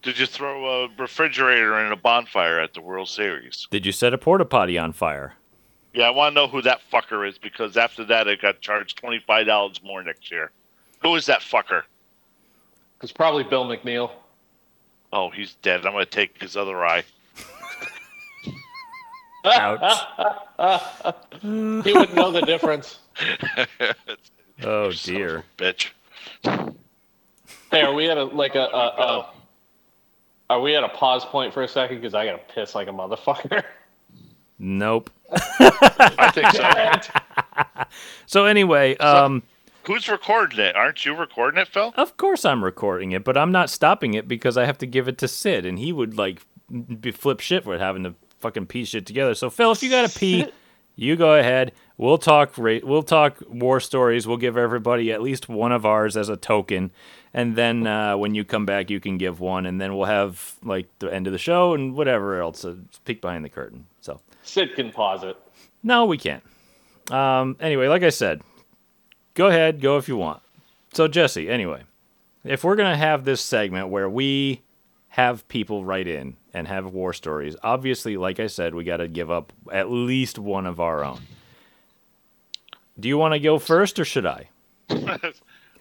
[0.03, 3.68] Did you throw a refrigerator in a bonfire at the World Series?
[3.70, 5.34] Did you set a porta potty on fire?
[5.94, 8.96] Yeah, I want to know who that fucker is because after that, I got charged
[8.98, 10.50] twenty five dollars more next year.
[11.03, 11.82] Who is that fucker?
[13.03, 14.11] It's probably Bill McNeil.
[15.12, 15.84] Oh, he's dead.
[15.86, 17.05] I'm gonna take his other eye.
[19.44, 20.34] Ouch.
[21.42, 21.48] He
[21.92, 23.00] wouldn't know the difference.
[24.62, 25.38] Oh, Son of dear.
[25.38, 25.88] a bitch.
[27.72, 29.30] Hey, are we at a like a, a, a
[30.51, 31.99] are we at a pause point for a second?
[31.99, 33.62] Because I gotta piss like a motherfucker.
[34.59, 35.11] Nope.
[35.30, 37.84] I think so.
[38.26, 39.43] So, anyway, um,
[39.84, 40.76] Who's recording it?
[40.76, 41.93] Aren't you recording it, Phil?
[41.97, 45.09] Of course I'm recording it, but I'm not stopping it because I have to give
[45.09, 46.40] it to Sid, and he would like
[47.01, 49.34] be flip shit for having to fucking piece shit together.
[49.34, 50.47] So Phil, if you gotta pee,
[50.95, 51.72] you go ahead.
[51.99, 52.57] We'll talk.
[52.57, 54.26] Ra- we'll talk war stories.
[54.26, 56.90] We'll give everybody at least one of ours as a token,
[57.34, 60.55] and then uh, when you come back, you can give one, and then we'll have
[60.62, 62.64] like the end of the show and whatever else.
[62.64, 63.86] A peek behind the curtain.
[64.01, 65.36] So Sid can pause it.
[65.82, 66.43] no, we can't.
[67.11, 68.43] Um, anyway, like I said,
[69.34, 70.40] go ahead, go if you want.
[70.95, 71.82] So Jesse, anyway,
[72.45, 74.62] if we're gonna have this segment where we
[75.09, 79.09] have people write in and have war stories, obviously, like I said, we got to
[79.09, 81.20] give up at least one of our own.
[83.03, 84.48] Do you want to go first, or should I?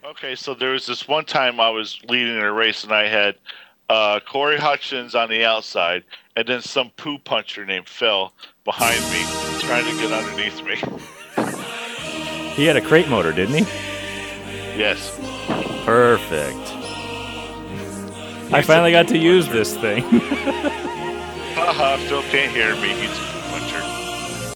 [0.04, 3.36] Okay, so there was this one time I was leading a race and I had
[3.88, 6.04] uh, Corey Hutchins on the outside
[6.36, 8.34] and then some poo puncher named Phil
[8.66, 9.22] behind me
[9.62, 10.82] trying to get underneath me.
[12.56, 13.62] He had a crate motor, didn't he?
[14.78, 15.16] Yes.
[15.86, 16.58] Perfect.
[18.54, 20.04] I finally got to use this thing.
[21.54, 22.90] Haha, Phil can't hear me.
[22.90, 23.22] He's a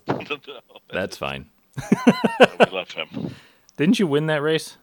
[0.05, 0.67] poo puncher.
[0.91, 1.45] That's fine.
[1.77, 3.35] We love him.
[3.77, 4.77] Didn't you win that race?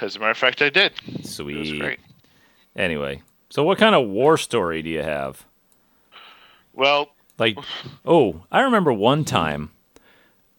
[0.00, 0.92] As a matter of fact, I did.
[1.06, 1.80] It was Sweet.
[1.80, 2.00] great.
[2.76, 5.44] Anyway, so what kind of war story do you have?
[6.72, 7.08] Well,
[7.38, 7.58] Like,
[8.06, 9.70] oh, I remember one time,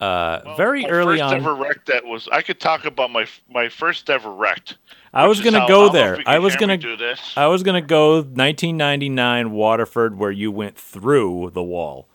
[0.02, 1.34] uh, well, very early first on.
[1.36, 2.28] ever wreck that was.
[2.30, 4.78] I could talk about my my first ever wrecked.
[5.14, 6.20] I was gonna go there.
[6.26, 7.34] I was gonna do this.
[7.38, 12.09] I was gonna go 1999 Waterford, where you went through the wall.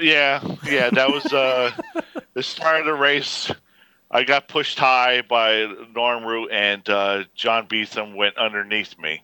[0.00, 1.72] Yeah, yeah, that was uh,
[2.34, 3.50] the start of the race.
[4.10, 9.22] I got pushed high by Norm Root and uh, John Beetham went underneath me.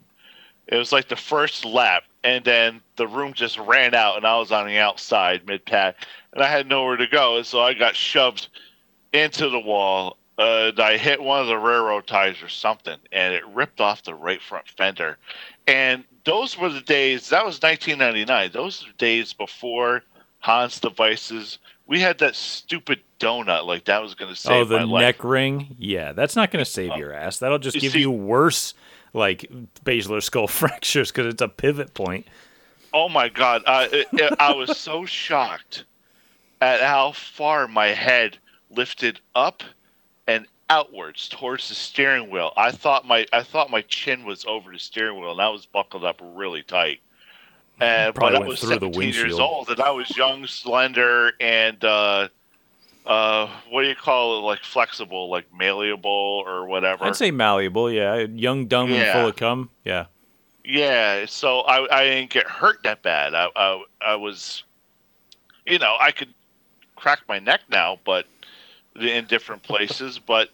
[0.66, 4.36] It was like the first lap, and then the room just ran out, and I
[4.36, 5.96] was on the outside mid pack,
[6.32, 8.48] and I had nowhere to go, and so I got shoved
[9.12, 10.18] into the wall.
[10.36, 14.14] Uh, I hit one of the railroad ties or something, and it ripped off the
[14.14, 15.18] right front fender.
[15.66, 17.30] And those were the days.
[17.30, 18.50] That was 1999.
[18.52, 20.02] Those are the days before
[20.46, 21.58] Hans devices.
[21.88, 24.66] We had that stupid donut, like that was going to save your ass.
[24.66, 25.02] oh, the my life.
[25.02, 25.76] neck ring.
[25.78, 27.38] Yeah, that's not gonna save your ass.
[27.38, 28.74] That'll just You give see- you worse,
[29.12, 29.50] like
[29.84, 32.26] basilar skull fractures because it's a pivot point.
[32.92, 35.84] Oh my god, uh, it, it- I was so shocked
[36.60, 38.38] at how far my head
[38.70, 39.62] lifted up
[40.26, 42.52] and outwards towards the steering wheel.
[42.56, 45.66] I thought my I thought my chin was over the steering wheel, and I was
[45.66, 47.00] buckled up really tight.
[47.78, 51.32] And but Probably I was through the 17 years old, and I was young, slender,
[51.40, 52.28] and uh,
[53.04, 54.42] uh, what do you call it?
[54.42, 57.04] Like flexible, like malleable, or whatever.
[57.04, 57.90] I'd say malleable.
[57.90, 59.70] Yeah, young, dumb, and full of cum.
[59.84, 60.06] Yeah.
[60.64, 63.34] Yeah, so I I didn't get hurt that bad.
[63.34, 64.64] I I, I was,
[65.64, 66.34] you know, I could
[66.96, 68.26] crack my neck now, but
[68.96, 70.18] in different places.
[70.18, 70.48] But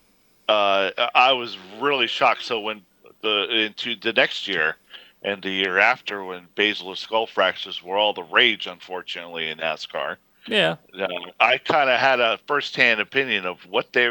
[0.49, 2.43] uh, I was really shocked.
[2.43, 2.83] So when
[3.23, 4.77] the into the next year
[5.23, 10.17] and the year after, when basilar skull fractures were all the rage, unfortunately, in NASCAR,
[10.47, 10.77] Yeah.
[10.99, 11.07] uh,
[11.39, 14.09] I kind of had a firsthand opinion of what they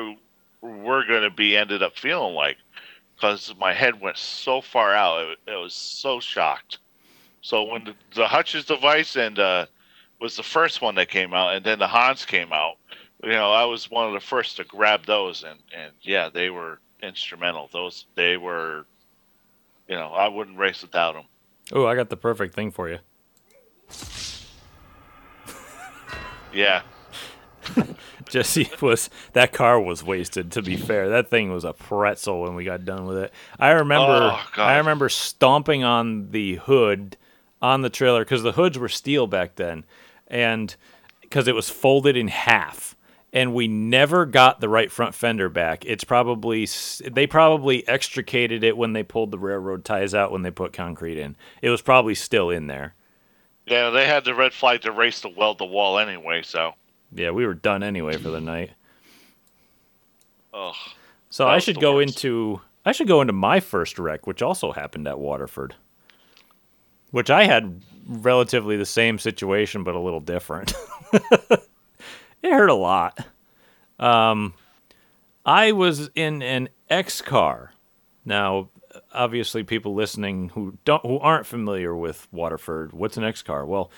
[0.61, 2.57] were going to be ended up feeling like
[3.15, 5.21] because my head went so far out.
[5.23, 6.79] It, it was so shocked.
[7.41, 9.65] So when the, the Hutchens device and uh,
[10.19, 12.77] was the first one that came out, and then the Hans came out,
[13.23, 16.49] you know, I was one of the first to grab those, and and yeah, they
[16.49, 17.69] were instrumental.
[17.71, 18.85] Those they were,
[19.91, 21.25] you know, I wouldn't race without them.
[21.73, 22.99] Oh, I got the perfect thing for you.
[26.53, 26.81] Yeah,
[28.29, 30.51] Jesse was that car was wasted.
[30.53, 33.33] To be fair, that thing was a pretzel when we got done with it.
[33.59, 37.15] I remember, Oh, I remember stomping on the hood
[37.61, 39.85] on the trailer because the hoods were steel back then,
[40.27, 40.75] and
[41.21, 42.95] because it was folded in half,
[43.33, 45.85] and we never got the right front fender back.
[45.85, 46.67] It's probably
[47.09, 51.17] they probably extricated it when they pulled the railroad ties out when they put concrete
[51.17, 51.35] in.
[51.61, 52.93] It was probably still in there.
[53.65, 56.41] yeah, they had the red flag to race to weld the wall anyway.
[56.43, 56.73] So,
[57.13, 58.71] Yeah, we were done anyway for the night.
[60.53, 60.75] ugh.
[61.29, 62.17] So I should go worst.
[62.17, 65.75] into I should go into my first wreck, which also happened at Waterford.
[67.11, 70.73] Which I had relatively the same situation but a little different.
[72.41, 73.25] it hurt a lot.
[73.99, 74.53] Um
[75.45, 77.73] I was in an X car.
[78.23, 78.69] Now,
[79.13, 83.65] obviously people listening who don't who aren't familiar with Waterford, what's an X car?
[83.65, 83.91] Well,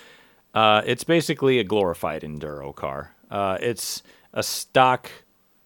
[0.54, 3.12] uh, it's basically a glorified enduro car.
[3.30, 5.10] Uh, it's a stock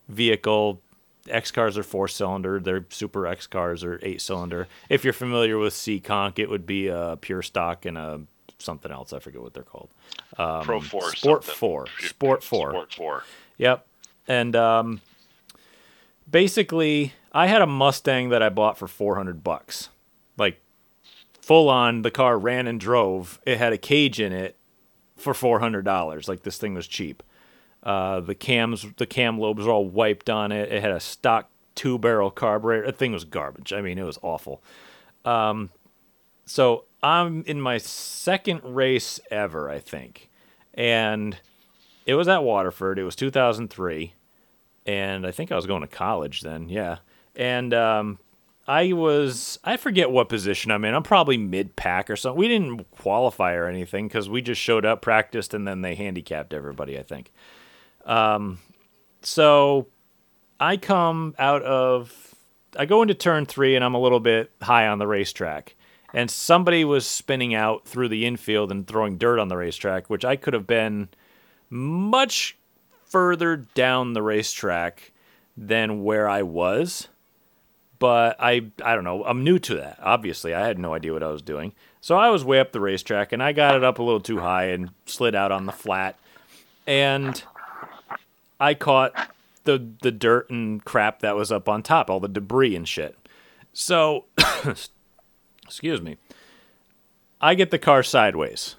[0.08, 0.80] vehicle.
[1.28, 2.58] X cars are four cylinder.
[2.58, 4.66] Their super X cars are eight cylinder.
[4.88, 8.22] If you're familiar with Seekonk, it would be a pure stock and a
[8.58, 9.12] something else.
[9.12, 9.88] I forget what they're called.
[10.36, 11.54] Pro Four, Um, Sport something.
[11.54, 11.86] Four.
[12.00, 12.70] Sport Four.
[12.70, 13.24] Sport Four.
[13.58, 13.86] Yep.
[14.26, 15.00] And um,
[16.30, 19.88] basically, I had a Mustang that I bought for 400 bucks.
[20.36, 20.60] Like,
[21.40, 23.40] full on, the car ran and drove.
[23.46, 24.56] It had a cage in it
[25.16, 26.28] for $400.
[26.28, 27.22] Like, this thing was cheap.
[27.82, 30.70] Uh, the cams, the cam lobes were all wiped on it.
[30.70, 32.86] It had a stock two barrel carburetor.
[32.86, 33.72] The thing was garbage.
[33.72, 34.62] I mean, it was awful.
[35.24, 35.70] Um,
[36.44, 40.30] so I'm in my second race ever, I think,
[40.74, 41.36] and
[42.06, 42.98] it was at Waterford.
[42.98, 44.14] It was 2003,
[44.86, 46.68] and I think I was going to college then.
[46.68, 46.98] Yeah,
[47.36, 48.18] and um,
[48.66, 50.94] I was I forget what position I'm in.
[50.94, 52.38] I'm probably mid pack or something.
[52.38, 56.52] We didn't qualify or anything because we just showed up, practiced, and then they handicapped
[56.52, 56.98] everybody.
[56.98, 57.32] I think.
[58.04, 58.58] Um,
[59.22, 59.88] so
[60.60, 62.34] I come out of
[62.76, 65.74] I go into turn three and I'm a little bit high on the racetrack.
[66.18, 70.24] And somebody was spinning out through the infield and throwing dirt on the racetrack, which
[70.24, 71.10] I could have been
[71.70, 72.56] much
[73.06, 75.12] further down the racetrack
[75.56, 77.06] than where I was.
[78.00, 80.00] But I I don't know, I'm new to that.
[80.02, 81.72] Obviously, I had no idea what I was doing.
[82.00, 84.40] So I was way up the racetrack and I got it up a little too
[84.40, 86.18] high and slid out on the flat.
[86.84, 87.40] And
[88.58, 89.14] I caught
[89.62, 93.16] the the dirt and crap that was up on top, all the debris and shit.
[93.72, 94.24] So,
[95.68, 96.16] excuse me.
[97.40, 98.76] I get the car sideways,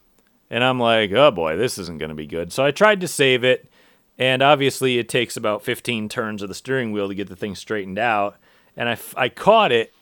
[0.50, 3.08] and I'm like, "Oh boy, this isn't going to be good." So I tried to
[3.08, 3.70] save it,
[4.18, 7.56] and obviously it takes about 15 turns of the steering wheel to get the thing
[7.56, 8.38] straightened out.
[8.76, 9.94] And I, I caught it,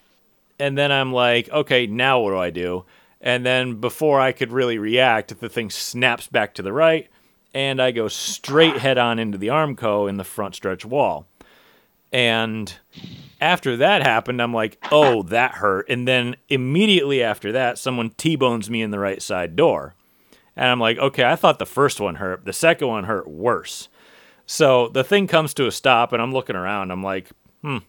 [0.59, 2.85] and then I'm like, "Okay, now what do I do?"
[3.21, 7.09] And then before I could really react, the thing snaps back to the right
[7.57, 11.25] and I go straight head on into the Armco in the front stretch wall.
[12.11, 12.73] And
[13.41, 15.89] after that happened, I'm like, oh, that hurt.
[15.89, 19.95] And then immediately after that, someone T bones me in the right side door.
[20.55, 22.45] And I'm like, okay, I thought the first one hurt.
[22.45, 23.89] The second one hurt worse.
[24.45, 26.89] So the thing comes to a stop, and I'm looking around.
[26.89, 27.29] I'm like,
[27.61, 27.79] hmm,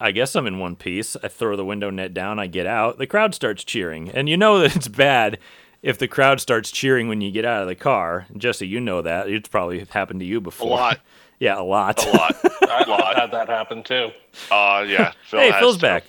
[0.00, 1.16] I guess I'm in one piece.
[1.22, 2.96] I throw the window net down, I get out.
[2.98, 4.08] The crowd starts cheering.
[4.10, 5.38] And you know that it's bad
[5.82, 9.02] if the crowd starts cheering when you get out of the car, Jesse, you know
[9.02, 10.70] that it's probably happened to you A before.
[10.70, 11.00] lot.
[11.40, 12.06] Yeah, a lot.
[12.06, 12.36] A lot.
[12.62, 13.16] I A lot.
[13.18, 14.10] had that happen too.
[14.50, 15.12] Uh, yeah.
[15.28, 15.82] Phil hey, has Phil's to.
[15.82, 16.04] back.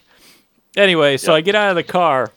[0.77, 1.37] Anyway, so Yep.
[1.37, 2.31] I get out of the car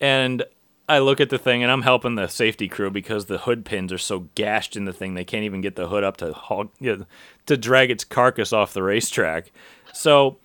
[0.00, 0.44] and
[0.88, 3.92] I look at the thing and I'm helping the safety crew because the hood pins
[3.92, 6.70] are so gashed in the thing they can't even get the hood up to hog,
[6.78, 7.06] you know,
[7.46, 9.50] to drag its carcass off the racetrack.
[9.92, 10.38] So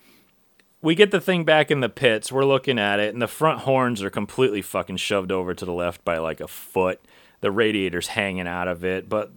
[0.82, 2.32] we get the thing back in the pits.
[2.32, 5.72] We're looking at it, and the front horns are completely fucking shoved over to the
[5.74, 7.00] left by like a foot.
[7.42, 9.32] The radiator's hanging out of it, but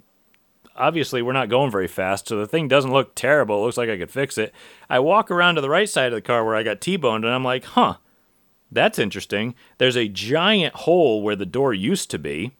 [0.76, 3.58] obviously we're not going very fast, so the thing doesn't look terrible.
[3.58, 4.52] It looks like I could fix it.
[4.88, 7.34] I walk around to the right side of the car where I got T-boned, and
[7.34, 7.96] I'm like, huh,
[8.70, 9.54] that's interesting.
[9.78, 12.52] There's a giant hole where the door used to be.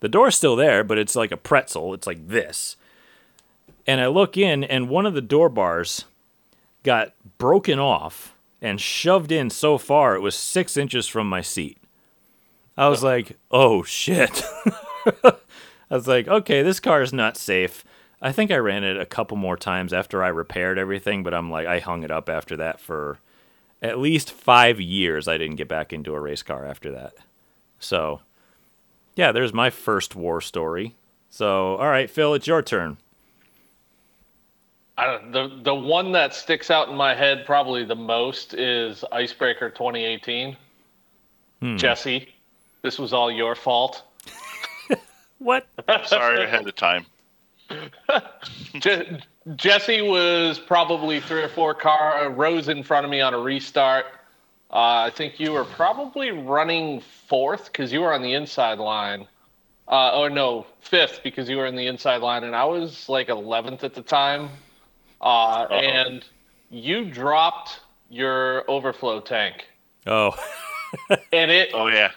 [0.00, 1.94] The door's still there, but it's like a pretzel.
[1.94, 2.76] It's like this.
[3.86, 6.04] And I look in, and one of the door bars
[6.82, 11.78] got broken off and shoved in so far it was six inches from my seat.
[12.76, 14.42] I was like, oh shit.
[15.92, 17.84] I was like, okay, this car is not safe.
[18.22, 21.50] I think I ran it a couple more times after I repaired everything, but I'm
[21.50, 23.18] like, I hung it up after that for
[23.82, 25.28] at least five years.
[25.28, 27.12] I didn't get back into a race car after that.
[27.78, 28.22] So,
[29.16, 30.94] yeah, there's my first war story.
[31.28, 32.96] So, all right, Phil, it's your turn.
[34.96, 39.04] I don't, the the one that sticks out in my head probably the most is
[39.12, 40.56] Icebreaker 2018.
[41.60, 41.76] Hmm.
[41.76, 42.28] Jesse,
[42.80, 44.04] this was all your fault.
[45.42, 45.66] What?
[46.06, 47.06] Sorry ahead of time.
[48.78, 49.18] Je-
[49.56, 53.38] Jesse was probably three or four car uh, rows in front of me on a
[53.38, 54.06] restart.
[54.70, 59.26] Uh, I think you were probably running fourth because you were on the inside line.
[59.88, 63.28] Uh, or no, fifth because you were in the inside line, and I was like
[63.28, 64.48] 11th at the time.
[65.20, 66.24] Uh, and
[66.70, 69.66] you dropped your overflow tank,
[70.06, 70.34] Oh,
[71.32, 72.12] and it Oh yeah.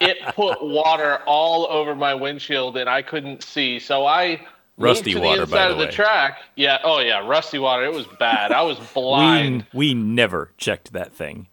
[0.00, 3.78] It put water all over my windshield and I couldn't see.
[3.78, 4.40] So I
[4.76, 5.90] Rusty moved to water, the by inside the of the way.
[5.90, 6.38] track.
[6.56, 6.78] Yeah.
[6.84, 7.84] Oh yeah, rusty water.
[7.84, 8.52] It was bad.
[8.52, 9.66] I was blind.
[9.72, 11.48] we, we never checked that thing.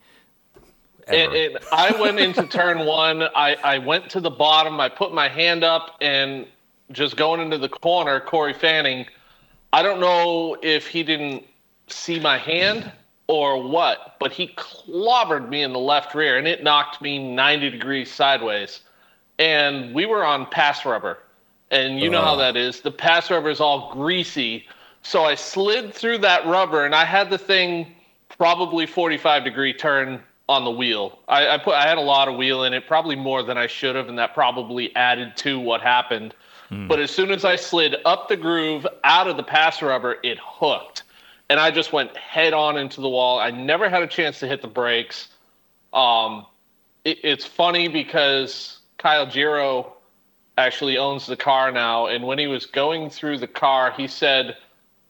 [1.08, 3.24] And, and I went into turn one.
[3.24, 4.80] I, I went to the bottom.
[4.80, 6.48] I put my hand up and
[6.92, 9.06] just going into the corner, Corey Fanning.
[9.74, 11.44] I don't know if he didn't
[11.88, 12.92] see my hand
[13.28, 17.72] or what, but he clobbered me in the left rear and it knocked me 90
[17.72, 18.82] degrees sideways.
[19.40, 21.20] And we were on pass rubber.
[21.72, 22.38] And you know how ah.
[22.38, 22.82] that is.
[22.82, 24.66] The pass rubber is all greasy.
[25.02, 27.96] So I slid through that rubber and I had the thing
[28.30, 31.20] probably 45 degree turn on the wheel.
[31.28, 33.68] I, I put I had a lot of wheel in it, probably more than I
[33.68, 36.36] should have, and that probably added to what happened.
[36.70, 36.88] Hmm.
[36.88, 40.38] But as soon as I slid up the groove out of the pass rubber, it
[40.42, 41.04] hooked.
[41.50, 43.40] And I just went head on into the wall.
[43.40, 45.28] I never had a chance to hit the brakes.
[45.94, 46.46] Um,
[47.04, 49.96] it, it's funny because Kyle Giro
[50.58, 54.58] actually owns the car now, and when he was going through the car, he said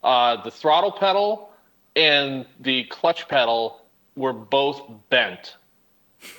[0.02, 1.50] uh, the throttle pedal
[1.94, 3.82] and the clutch pedal
[4.16, 5.56] were both bent,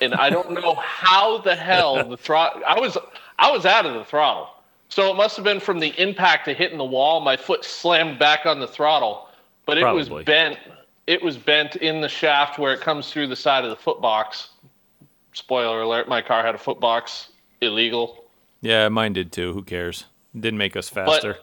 [0.00, 2.62] and I don't know how the hell the throttle.
[2.66, 2.96] I was
[3.38, 4.48] I was out of the throttle,
[4.88, 7.20] so it must have been from the impact of hitting the wall.
[7.20, 9.27] My foot slammed back on the throttle,
[9.68, 10.58] but it was bent.
[11.06, 14.00] It was bent in the shaft where it comes through the side of the foot
[14.00, 14.48] box.
[15.34, 17.28] Spoiler alert: my car had a foot box.
[17.60, 18.24] Illegal.
[18.62, 19.52] Yeah, mine did too.
[19.52, 20.06] Who cares?
[20.34, 21.36] Didn't make us faster.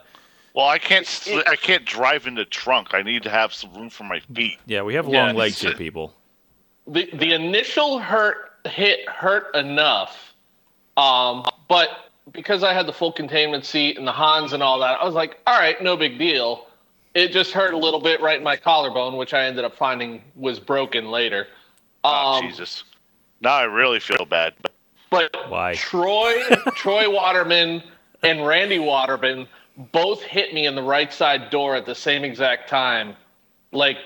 [0.56, 1.06] Well, I can't.
[1.06, 2.94] Sl- I can't drive in the trunk.
[2.96, 4.58] I need to have some room for my feet.
[4.66, 5.28] yeah, we have Yeah.
[5.28, 6.14] long legs here, people.
[6.88, 10.34] the the initial hurt hit hurt enough,
[10.98, 11.90] um, but
[12.32, 15.14] because I had the full containment seat and the Hans and all that, I was
[15.14, 16.68] like, all right, no big deal.
[17.16, 20.22] It just hurt a little bit right in my collarbone, which I ended up finding
[20.36, 21.48] was broken later.
[22.04, 22.84] Oh, Um, Jesus.
[23.42, 24.54] Now I really feel bad.
[25.10, 25.74] But Why?
[25.76, 26.44] Troy,
[26.76, 27.82] Troy Waterman,
[28.22, 29.48] and Randy Waterman
[29.94, 33.16] both hit me in the right side door at the same exact time.
[33.72, 33.98] Like,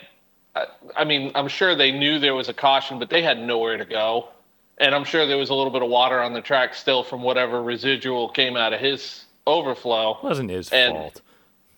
[0.56, 3.78] I, I mean, I'm sure they knew there was a caution, but they had nowhere
[3.78, 4.30] to go.
[4.78, 7.22] And I'm sure there was a little bit of water on the track still from
[7.24, 10.20] whatever residual came out of his overflow.
[10.22, 11.22] wasn't his And- fault.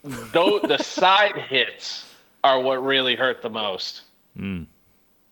[0.03, 2.05] Though the side hits
[2.43, 4.01] are what really hurt the most.
[4.37, 4.65] I-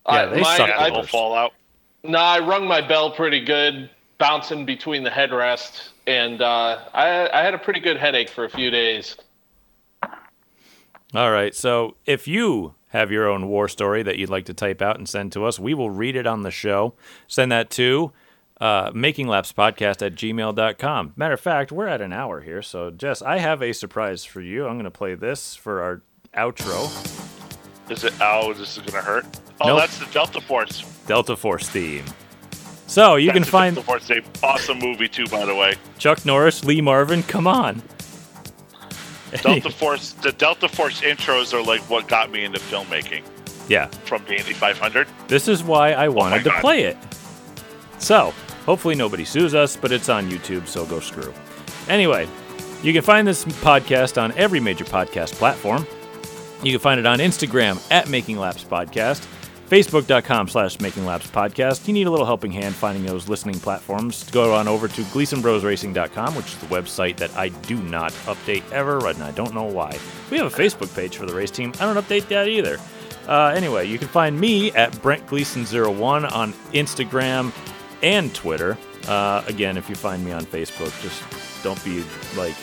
[0.08, 1.54] Yeah, they my- suck Yeah, the I- the fallout.
[2.04, 7.42] no, I rung my bell pretty good, bouncing between the headrest, and uh, I, I
[7.44, 9.16] had a pretty good headache for a few days.
[11.16, 11.56] All right.
[11.56, 15.08] So if you have your own war story that you'd like to type out and
[15.10, 16.94] send to us, we will read it on the show.
[17.28, 18.12] Send that to
[18.60, 21.14] uh, makinglapspodcast at gmail.com.
[21.16, 22.62] Matter of fact, we're at an hour here.
[22.62, 24.66] So, Jess, I have a surprise for you.
[24.68, 26.02] I'm going to play this for our
[26.36, 26.90] outro
[27.90, 28.14] Is it?
[28.22, 29.26] Oh, this is gonna hurt.
[29.62, 29.80] Oh, Nope.
[29.80, 30.82] that's the Delta Force.
[31.08, 32.06] Delta Force theme.
[32.86, 34.08] So you can That's the find Delta Force.
[34.08, 34.24] Thing.
[34.44, 35.76] Awesome movie too, by the way.
[35.98, 37.24] Chuck Norris, Lee Marvin.
[37.24, 37.82] Come on.
[39.42, 40.14] Delta Force.
[40.14, 43.24] The Delta Force intros are like what got me into filmmaking
[43.68, 43.88] yeah.
[44.06, 45.08] from the Indy 500.
[45.28, 46.62] This is why I wanted to God.
[46.62, 46.98] play it.
[48.00, 48.34] So,
[48.70, 51.34] hopefully nobody sues us, but it's on YouTube, so go screw.
[51.88, 52.28] Anyway,
[52.84, 55.88] you can find this podcast on every major podcast platform.
[56.62, 59.26] You can find it on Instagram at Making Laps Podcast,
[59.70, 61.88] Facebook.com slash Making Laps Podcast.
[61.88, 64.30] You need a little helping hand finding those listening platforms.
[64.30, 69.08] Go on over to GleasonBrosRacing.com, which is the website that I do not update ever,
[69.08, 69.98] and I don't know why.
[70.30, 71.74] We have a Facebook page for the race team.
[71.80, 72.78] I don't update that either.
[73.28, 77.52] Uh, anyway, you can find me at Brent Gleason01 on Instagram
[78.02, 78.78] and Twitter.
[79.08, 81.24] Uh, again, if you find me on Facebook, just
[81.64, 82.04] don't be
[82.38, 82.56] like,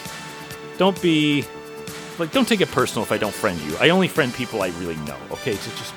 [0.78, 1.44] don't be
[2.18, 3.76] like, don't take it personal if I don't friend you.
[3.78, 5.18] I only friend people I really know.
[5.32, 5.94] Okay, so just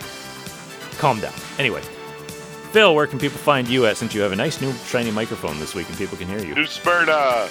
[0.99, 1.33] calm down.
[1.57, 1.81] Anyway,
[2.71, 3.97] Phil, where can people find you at?
[3.97, 6.55] Since you have a nice new shiny microphone this week and people can hear you.
[6.55, 7.49] New Smyrna.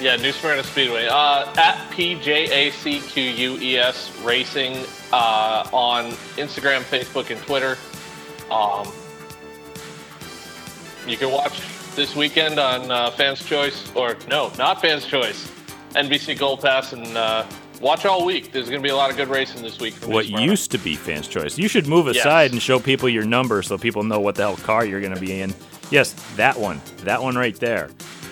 [0.00, 1.06] Yeah, New Smyrna Speedway.
[1.06, 3.80] Uh, at PJACQUES E
[4.26, 7.78] Racing uh, on Instagram, Facebook, and Twitter.
[8.50, 8.92] Um,
[11.06, 11.60] you can watch
[11.94, 15.50] this weekend on uh, Fans Choice, or no, not Fans Choice,
[15.92, 17.46] NBC Gold Pass, and uh,
[17.80, 18.52] watch all week.
[18.52, 19.94] There's going to be a lot of good racing this week.
[20.04, 21.56] What used to be fans' choice.
[21.58, 22.16] You should move Yes.
[22.18, 25.14] aside and show people your number so people know what the hell car you're going
[25.14, 25.54] to be in.
[25.90, 26.80] Yes, that one.
[26.98, 27.88] That one right there.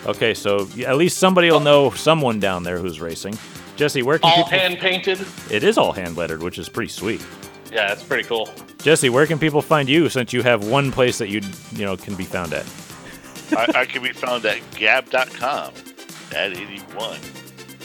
[0.07, 3.39] Okay, so at least somebody will know someone down there who's racing.
[3.77, 4.59] Jesse, where can you all people?
[4.59, 5.27] hand painted?
[5.51, 7.25] It is all hand lettered, which is pretty sweet.
[7.75, 8.49] Yeah, it's pretty cool.
[8.79, 11.41] Jesse, where can people find you since you have one place that you
[11.72, 12.64] you know can be found at?
[13.51, 15.72] I, I can be found at gab.com
[16.35, 17.18] at 81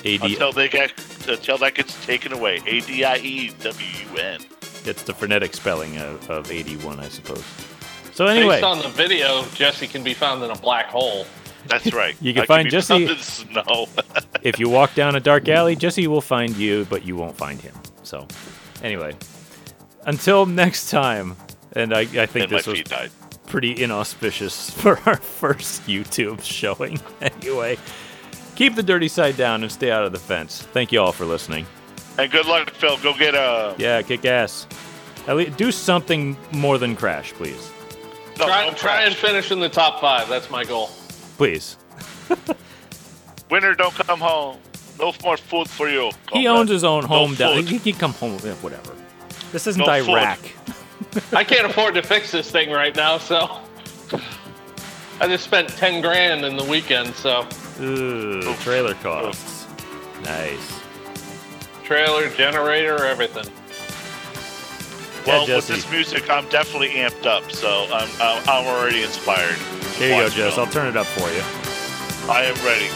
[0.06, 0.22] AD.
[0.24, 0.94] until they get
[1.28, 2.62] until that gets taken away.
[2.68, 4.42] A D I E W U N.
[4.86, 7.44] It's the phonetic spelling of, of 81, I suppose.
[8.14, 11.26] So anyway, Based on the video, Jesse can be found in a black hole.
[11.68, 12.16] That's right.
[12.22, 13.88] You can I find be Jesse- found in the snow.
[14.44, 17.60] if you walk down a dark alley, Jesse will find you, but you won't find
[17.60, 17.74] him.
[18.04, 18.26] So,
[18.84, 19.16] anyway,
[20.06, 21.36] until next time,
[21.74, 23.12] and I, I think and this was died.
[23.47, 27.00] pretty inauspicious for our first YouTube showing.
[27.22, 27.78] Anyway,
[28.56, 30.62] keep the dirty side down and stay out of the fence.
[30.62, 31.66] Thank you all for listening.
[32.18, 32.97] And good luck, Phil.
[32.97, 33.76] Go get a.
[33.78, 34.68] Yeah, kick ass.
[35.28, 37.72] At least do something more than crash, please.
[38.38, 40.28] No, try, don't try and finish in the top five.
[40.30, 40.88] That's my goal.
[41.38, 41.78] Please.
[43.52, 44.58] Winter, don't come home.
[45.00, 46.12] No more food for you.
[46.34, 47.66] He owns his own No home down.
[47.66, 48.93] He can come home whatever.
[49.52, 49.91] This isn't No.
[49.91, 50.39] Iraq.
[51.34, 53.60] I can't afford to fix this thing right now, so
[55.22, 57.16] I just spent ten grand in the weekend.
[57.16, 57.47] So
[57.82, 59.66] Ooh, trailer costs.
[60.24, 60.80] Nice.
[61.84, 63.45] trailer, generator, everything.
[65.26, 69.56] Well, Yeah, with this music, I'm definitely amped up, so I'm, I'm, I'm already inspired.
[69.97, 70.58] Here you go, watch Jess.
[70.58, 71.41] I'll turn it up for you.
[72.32, 72.88] I am ready.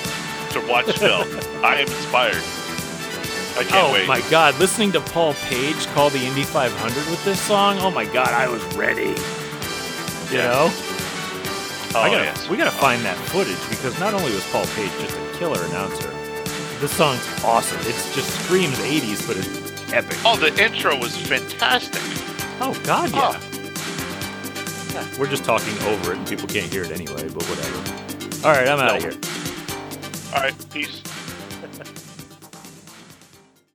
[0.51, 1.28] to watch film.
[1.64, 2.41] I am inspired.
[3.58, 4.08] I can't Oh wait.
[4.08, 8.06] my god, listening to Paul Page call the Indy 500 with this song, oh my
[8.06, 9.10] god, I was ready.
[10.32, 10.47] You Yeah.
[10.47, 10.70] know?
[11.95, 12.49] oh, I gotta, yes.
[12.49, 12.80] We gotta oh.
[12.82, 16.10] find that footage because not only was Paul Page just a killer announcer,
[16.80, 17.80] this song's awesome.
[17.82, 20.18] It just screams 80s, but it's epic.
[20.26, 22.01] Oh, the intro was fantastic.
[22.60, 23.32] Oh god, yeah.
[23.36, 23.49] Oh.
[25.20, 28.47] We're just talking over it and people can't hear it anyway, but whatever.
[28.47, 29.14] All right, I'm out of here.
[30.36, 31.01] All right, peace.